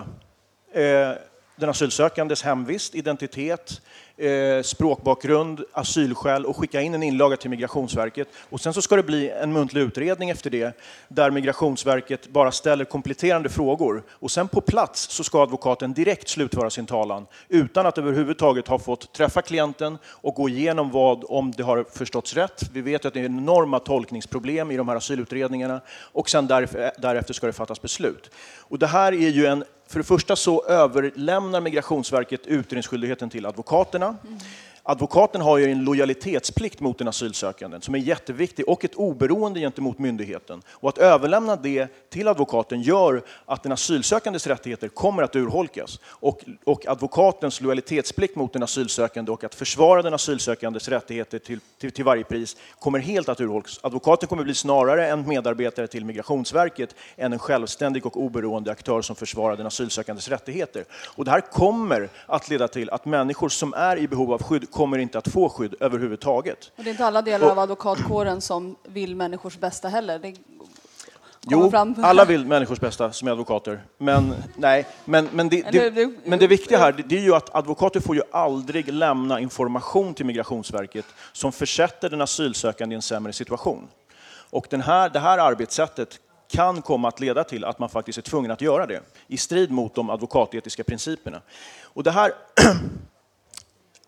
[0.73, 1.11] eh,
[1.55, 3.81] den asylsökandes hemvist, identitet,
[4.21, 8.27] eh, språkbakgrund, asylskäl och skicka in en inlaga till Migrationsverket.
[8.49, 12.85] Och sen så ska det bli en muntlig utredning efter det där Migrationsverket bara ställer
[12.85, 14.03] kompletterande frågor.
[14.09, 18.79] Och sen på plats så ska advokaten direkt slutföra sin talan utan att överhuvudtaget ha
[18.79, 22.69] fått träffa klienten och gå igenom vad, om det har förståtts rätt.
[22.73, 27.47] Vi vet att det är enorma tolkningsproblem i de här asylutredningarna och sen därefter ska
[27.47, 28.31] det fattas beslut.
[28.59, 34.17] Och det här är ju en för det första så överlämnar Migrationsverket utredningsskyldigheten till advokaterna.
[34.27, 34.39] Mm.
[34.83, 39.99] Advokaten har ju en lojalitetsplikt mot den asylsökande som är jätteviktig och ett oberoende gentemot
[39.99, 40.61] myndigheten.
[40.69, 45.99] Och att överlämna det till advokaten gör att den asylsökandes rättigheter kommer att urholkas.
[46.05, 51.91] Och, och advokatens lojalitetsplikt mot den asylsökande och att försvara den asylsökandes rättigheter till, till,
[51.91, 53.79] till varje pris kommer helt att urholkas.
[53.83, 59.15] Advokaten kommer bli snarare en medarbetare till Migrationsverket än en självständig och oberoende aktör som
[59.15, 60.85] försvarar den asylsökandes rättigheter.
[61.15, 64.71] Och det här kommer att leda till att människor som är i behov av skydd
[64.81, 66.71] kommer inte att få skydd överhuvudtaget.
[66.77, 70.19] Och det är inte alla delar och, av advokatkåren som vill människors bästa heller.
[70.19, 70.35] Det
[71.41, 73.83] jo, alla vill människors bästa som är advokater.
[73.97, 77.99] Men, nej, men, men, det, det, men det viktiga här det är ju att advokater
[77.99, 83.87] får ju aldrig lämna information till Migrationsverket som försätter den asylsökande i en sämre situation.
[84.49, 86.19] Och den här, det här arbetssättet
[86.51, 89.71] kan komma att leda till att man faktiskt är tvungen att göra det i strid
[89.71, 91.41] mot de advokatetiska principerna.
[91.81, 92.31] Och det här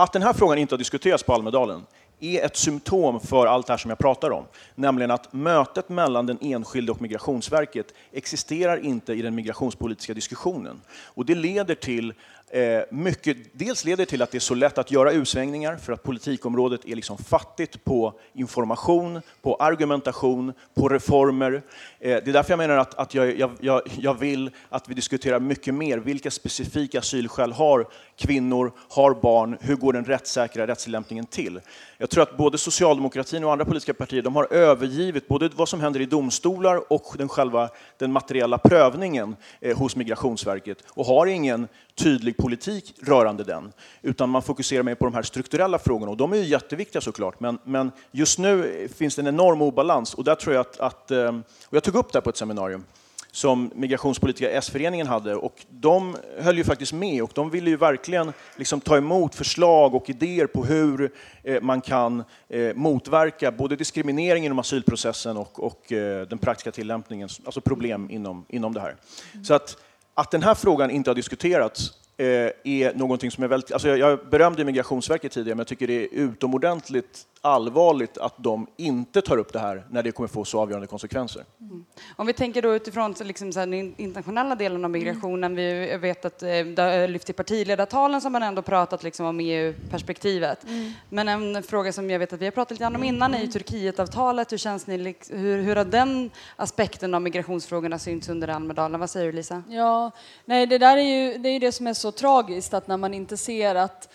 [0.03, 1.85] att den här frågan inte har diskuterats på Almedalen
[2.19, 4.45] är ett symptom för allt det här som jag pratar om.
[4.75, 10.81] Nämligen att mötet mellan den enskilde och Migrationsverket existerar inte i den migrationspolitiska diskussionen.
[11.05, 12.13] Och det leder till
[12.53, 16.03] Eh, mycket, dels leder till att det är så lätt att göra utsvängningar för att
[16.03, 21.53] politikområdet är liksom fattigt på information, på argumentation, på reformer.
[21.53, 21.61] Eh,
[21.99, 25.73] det är därför jag menar att, att jag, jag, jag vill att vi diskuterar mycket
[25.73, 25.97] mer.
[25.97, 29.57] Vilka specifika asylskäl har kvinnor, har barn?
[29.61, 31.59] Hur går den rättssäkra rättstillämpningen till?
[31.97, 35.81] Jag tror att både socialdemokratin och andra politiska partier de har övergivit både vad som
[35.81, 41.67] händer i domstolar och den själva den materiella prövningen eh, hos Migrationsverket och har ingen
[41.95, 46.33] tydlig politik rörande den, utan man fokuserar mer på de här strukturella frågorna och de
[46.33, 50.35] är ju jätteviktiga såklart, men, men just nu finns det en enorm obalans och där
[50.35, 51.35] tror jag att, att eh,
[51.65, 52.83] och jag tog upp det på ett seminarium,
[53.31, 58.33] som Migrationspolitiska S-föreningen hade och de höll ju faktiskt med och de ville ju verkligen
[58.55, 61.11] liksom ta emot förslag och idéer på hur
[61.43, 65.83] eh, man kan eh, motverka både diskriminering inom asylprocessen och, och
[66.29, 68.95] den praktiska tillämpningen, alltså problem inom, inom det här.
[69.43, 69.77] Så att,
[70.13, 72.27] att den här frågan inte har diskuterats eh,
[72.63, 73.71] är någonting som är väldigt...
[73.71, 79.21] Alltså jag berömde Migrationsverket tidigare, men jag tycker det är utomordentligt allvarligt att de inte
[79.21, 81.43] tar upp det här när det kommer få så avgörande konsekvenser.
[81.61, 81.85] Mm.
[82.15, 85.97] Om vi tänker då utifrån så liksom så här, den internationella delen av migrationen, vi
[85.97, 90.63] vet att eh, det har lyft i partiledartalen som man ändå pratat liksom om EU-perspektivet.
[90.63, 90.91] Mm.
[91.09, 93.47] Men en fråga som jag vet att vi har pratat lite om innan är ju
[93.47, 94.51] Turkietavtalet.
[94.51, 98.99] Hur känns ni, hur, hur har den aspekten av migrationsfrågorna synts under Almedalen?
[98.99, 99.63] Vad säger du Lisa?
[99.69, 100.11] Ja,
[100.45, 103.13] nej det där är ju det, är det som är så tragiskt att när man
[103.13, 104.09] inte ser att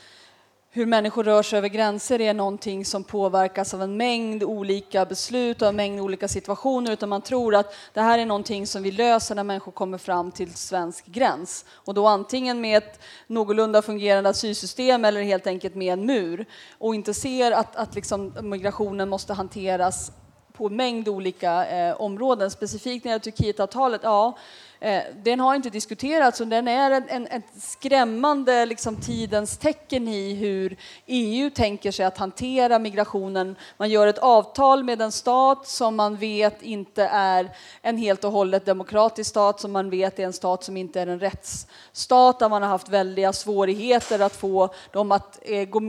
[0.70, 5.62] hur människor rör sig över gränser är någonting som påverkas av en mängd olika beslut
[5.62, 8.90] och en mängd olika situationer utan man tror att det här är någonting som vi
[8.90, 14.30] löser när människor kommer fram till svensk gräns och då antingen med ett någorlunda fungerande
[14.30, 16.46] asylsystem eller helt enkelt med en mur
[16.78, 20.12] och inte ser att, att liksom migrationen måste hanteras
[20.52, 22.50] på en mängd olika eh, områden.
[22.50, 24.38] Specifikt när det gäller Turkietavtalet, ja,
[24.80, 30.08] Eh, den har inte diskuterats och den är en, en, ett skrämmande liksom, tidens tecken
[30.08, 30.76] i hur
[31.06, 33.56] EU tänker sig att hantera migrationen.
[33.76, 37.50] Man gör ett avtal med en stat som man vet inte är
[37.82, 41.06] en helt och hållet demokratisk stat, som man vet är en stat som inte är
[41.06, 45.80] en rättsstat, där man har haft väldiga svårigheter att få dem att eh, gå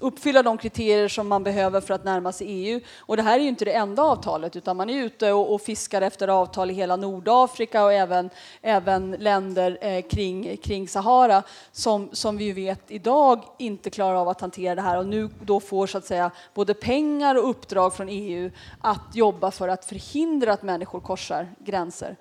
[0.00, 2.80] uppfylla de kriterier som man behöver för att närma sig EU.
[2.98, 5.62] Och det här är ju inte det enda avtalet utan man är ute och, och
[5.62, 8.30] fiskar efter avtal i hela Nordafrika och även,
[8.62, 11.42] även länder eh, kring, kring Sahara
[11.72, 15.60] som, som vi vet idag inte klarar av att hantera det här och nu då
[15.60, 20.52] får så att säga både pengar och uppdrag från EU att jobba för att förhindra
[20.52, 22.16] att människor korsar gränser.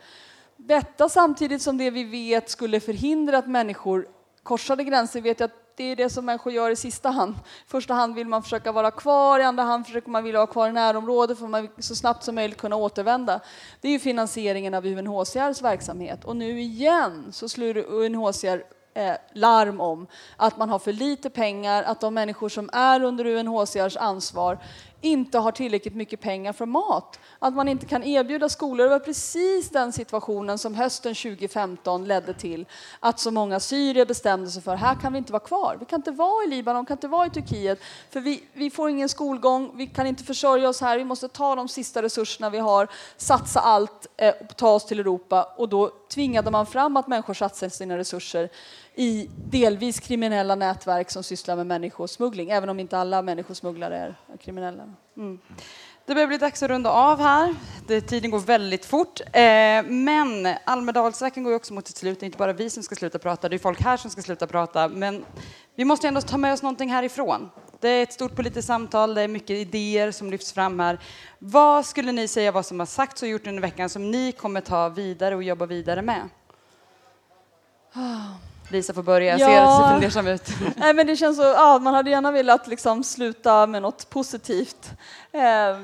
[0.57, 4.07] Detta samtidigt som det vi vet skulle förhindra att människor
[4.43, 7.35] korsade gränser vet jag att det är det som människor gör i sista hand.
[7.35, 10.47] I första hand vill man försöka vara kvar, i andra hand försöker man vilja vara
[10.47, 13.39] kvar i närområdet för man så snabbt som möjligt kunna återvända.
[13.81, 18.63] Det är ju finansieringen av UNHCRs verksamhet och nu igen så slår UNHCR
[18.93, 20.07] eh, larm om
[20.37, 24.57] att man har för lite pengar, att de människor som är under UNHCRs ansvar
[25.05, 27.19] inte har tillräckligt mycket pengar för mat.
[27.39, 28.83] Att man inte kan erbjuda skolor.
[28.83, 32.65] Det var precis den situationen som hösten 2015 ledde till
[32.99, 35.77] att så många syrier bestämde sig för här kan vi inte vara kvar.
[35.79, 37.79] Vi kan inte vara i Libanon, kan inte vara i Turkiet
[38.09, 41.55] för vi, vi får ingen skolgång, vi kan inte försörja oss här, vi måste ta
[41.55, 42.87] de sista resurserna vi har,
[43.17, 47.69] satsa allt, eh, ta oss till Europa och då tvingade man fram att människor satsade
[47.69, 48.49] sina resurser
[48.95, 54.83] i delvis kriminella nätverk som sysslar med människosmuggling, även om inte alla människosmugglare är kriminella.
[55.17, 55.39] Mm.
[56.05, 57.55] Det börjar bli dags att runda av här.
[57.87, 59.21] Det, tiden går väldigt fort.
[59.21, 62.19] Eh, men Almedalsveckan går ju också mot sitt slut.
[62.19, 64.21] Det är inte bara vi som ska sluta prata, det är folk här som ska
[64.21, 64.87] sluta prata.
[64.87, 65.25] Men
[65.75, 67.49] vi måste ändå ta med oss någonting härifrån.
[67.79, 70.99] Det är ett stort politiskt samtal, det är mycket idéer som lyfts fram här.
[71.39, 74.61] Vad skulle ni säga vad som har sagts och gjort under veckan som ni kommer
[74.61, 76.29] ta vidare och jobba vidare med?
[77.93, 78.54] Ah.
[78.69, 79.47] Lisa får börja, ja.
[79.47, 80.47] ser fundersam ut.
[80.75, 84.91] Nej, men det känns så, ja, man hade gärna velat liksom sluta med något positivt.
[85.31, 85.77] Eh,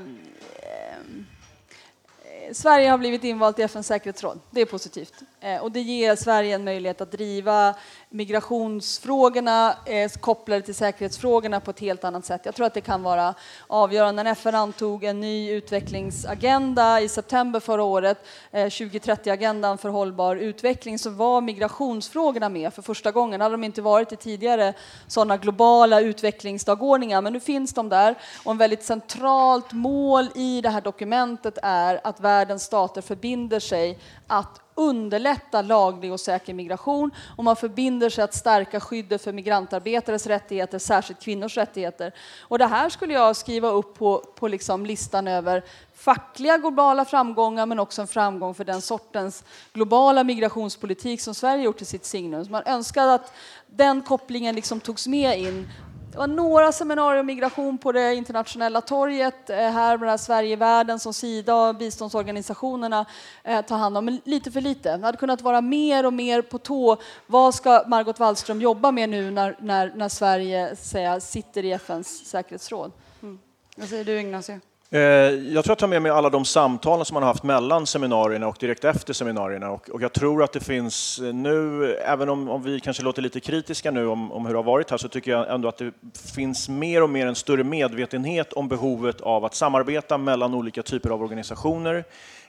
[2.54, 4.40] Sverige har blivit invalt i FNs säkerhetsråd.
[4.52, 5.14] Det är positivt.
[5.40, 7.76] Eh, och det ger Sverige en möjlighet att driva
[8.10, 12.42] migrationsfrågorna eh, kopplade till säkerhetsfrågorna på ett helt annat sätt.
[12.44, 13.34] Jag tror att det kan vara
[13.68, 14.24] avgörande.
[14.24, 21.00] När FN antog en ny utvecklingsagenda i september förra året, eh, 2030-agendan för hållbar utveckling,
[21.00, 23.42] så var migrationsfrågorna med för första gången.
[23.42, 24.74] hade de inte varit i tidigare
[25.08, 28.16] sådana globala utvecklingsdagordningar, men nu finns de där.
[28.44, 33.60] Och en väldigt centralt mål i det här dokumentet är att världen världens stater förbinder
[33.60, 39.34] sig att underlätta laglig och säker migration och man förbinder sig att stärka skyddet för
[39.34, 42.14] migrantarbetares rättigheter, särskilt kvinnors rättigheter.
[42.42, 45.64] Och det här skulle jag skriva upp på, på liksom listan över
[45.96, 51.78] fackliga globala framgångar men också en framgång för den sortens globala migrationspolitik som Sverige gjort
[51.78, 52.46] till sitt signum.
[52.50, 53.34] man önskade att
[53.68, 55.70] den kopplingen liksom togs med in
[56.12, 61.14] det var några seminarier om migration på det internationella torget eh, här med Sverigevärlden som
[61.14, 63.06] Sida och biståndsorganisationerna
[63.44, 64.98] eh, tar hand om, men lite för lite.
[64.98, 66.98] Det hade kunnat vara mer och mer på tå.
[67.28, 72.26] Vad ska Margot Wallström jobba med nu när, när, när Sverige säga, sitter i FNs
[72.26, 72.92] säkerhetsråd?
[73.22, 73.40] Mm.
[73.76, 74.60] Vad säger du Ignacio?
[74.94, 77.88] Eh, jag tror jag tar med mig alla de samtal som man har haft mellan
[77.88, 79.72] seminarierna och direkt efter seminarierna.
[79.72, 83.22] Och, och jag tror att det finns eh, nu, även om, om, vi kanske låter
[83.22, 85.78] lite kritiska nu om, om hur det har varit här, så tycker jag ändå att
[85.78, 85.92] det
[86.36, 91.10] finns mer och mer en större medvetenhet om behovet av att samarbeta mellan olika typer
[91.10, 92.04] av organisationer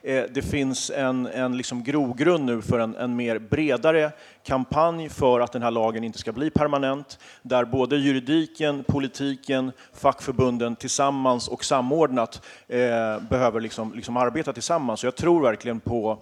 [0.05, 4.13] Eh, det finns en, en liksom grogrund nu för en, en mer bredare
[4.45, 10.77] kampanj för att den här lagen inte ska bli permanent, där både juridiken, politiken, fackförbunden
[10.77, 15.01] tillsammans och samordnat eh, behöver liksom, liksom arbeta tillsammans.
[15.01, 16.19] Så jag tror verkligen på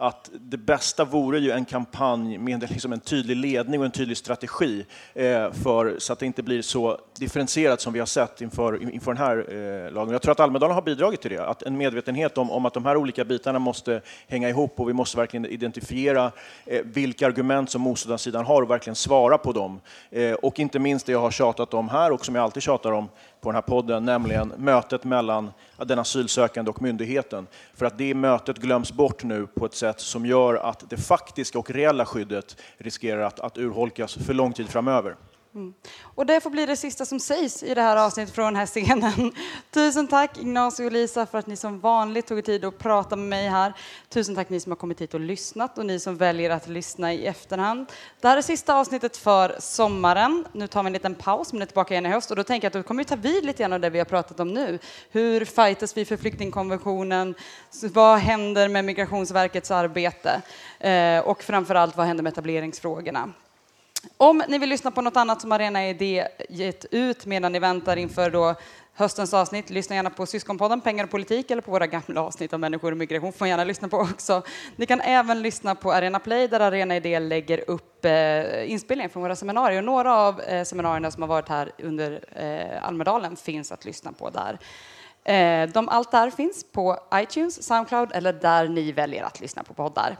[0.00, 4.16] att det bästa vore ju en kampanj med liksom en tydlig ledning och en tydlig
[4.16, 8.92] strategi eh, för, så att det inte blir så differentierat som vi har sett inför,
[8.92, 10.12] inför den här eh, lagen.
[10.12, 12.84] Jag tror att Almedalen har bidragit till det, att en medvetenhet om, om att de
[12.84, 16.32] här olika bitarna måste hänga ihop och vi måste verkligen identifiera
[16.66, 19.80] eh, vilka argument som motståndarsidan har och verkligen svara på dem.
[20.10, 22.92] Eh, och inte minst det jag har tjatat om här och som jag alltid tjatar
[22.92, 23.08] om
[23.40, 27.46] på den här podden, nämligen mötet mellan den asylsökande och myndigheten.
[27.74, 31.58] För att det mötet glöms bort nu på ett sätt som gör att det faktiska
[31.58, 35.16] och reella skyddet riskerar att, att urholkas för lång tid framöver.
[35.54, 35.74] Mm.
[36.02, 38.66] Och det får bli det sista som sägs i det här avsnittet från den här
[38.66, 39.32] scenen.
[39.70, 43.16] Tusen tack Ignacio och Lisa för att ni som vanligt tog er tid att prata
[43.16, 43.72] med mig här.
[44.08, 47.12] Tusen tack ni som har kommit hit och lyssnat och ni som väljer att lyssna
[47.12, 47.86] i efterhand.
[48.20, 50.44] Det här är sista avsnittet för sommaren.
[50.52, 52.66] Nu tar vi en liten paus men är tillbaka igen i höst och då tänker
[52.66, 54.54] jag att då kommer vi ta vid lite grann av det vi har pratat om
[54.54, 54.78] nu.
[55.10, 57.34] Hur fightas vi för flyktingkonventionen?
[57.82, 60.42] Vad händer med Migrationsverkets arbete?
[60.78, 63.32] Eh, och framförallt vad händer med etableringsfrågorna?
[64.16, 67.96] Om ni vill lyssna på något annat som Arena Idé gett ut medan ni väntar
[67.96, 68.54] inför då
[68.94, 72.60] höstens avsnitt, lyssna gärna på Syskonpodden, Pengar och politik eller på våra gamla avsnitt om
[72.60, 74.42] människor och migration får gärna lyssna på också.
[74.76, 79.22] Ni kan även lyssna på Arena Play där Arena Idé lägger upp eh, inspelningar från
[79.22, 79.78] våra seminarier.
[79.78, 84.12] Och några av eh, seminarierna som har varit här under eh, Almedalen finns att lyssna
[84.12, 84.58] på där.
[85.24, 89.74] Eh, de, allt där finns på iTunes, Soundcloud eller där ni väljer att lyssna på
[89.74, 90.16] poddar.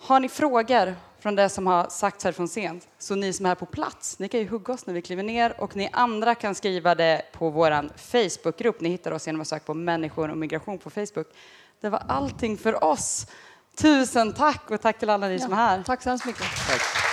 [0.00, 0.94] Har ni frågor
[1.26, 4.18] från det som har sagts här från scen, så ni som är här på plats,
[4.18, 7.22] ni kan ju hugga oss när vi kliver ner och ni andra kan skriva det
[7.32, 8.80] på vår Facebookgrupp.
[8.80, 11.26] Ni hittar oss genom att söka på människor och migration på Facebook.
[11.80, 13.26] Det var allting för oss.
[13.76, 15.82] Tusen tack och tack till alla ni Ja, som är här.
[15.82, 16.46] Tack så hemskt mycket.
[16.68, 17.05] Tack.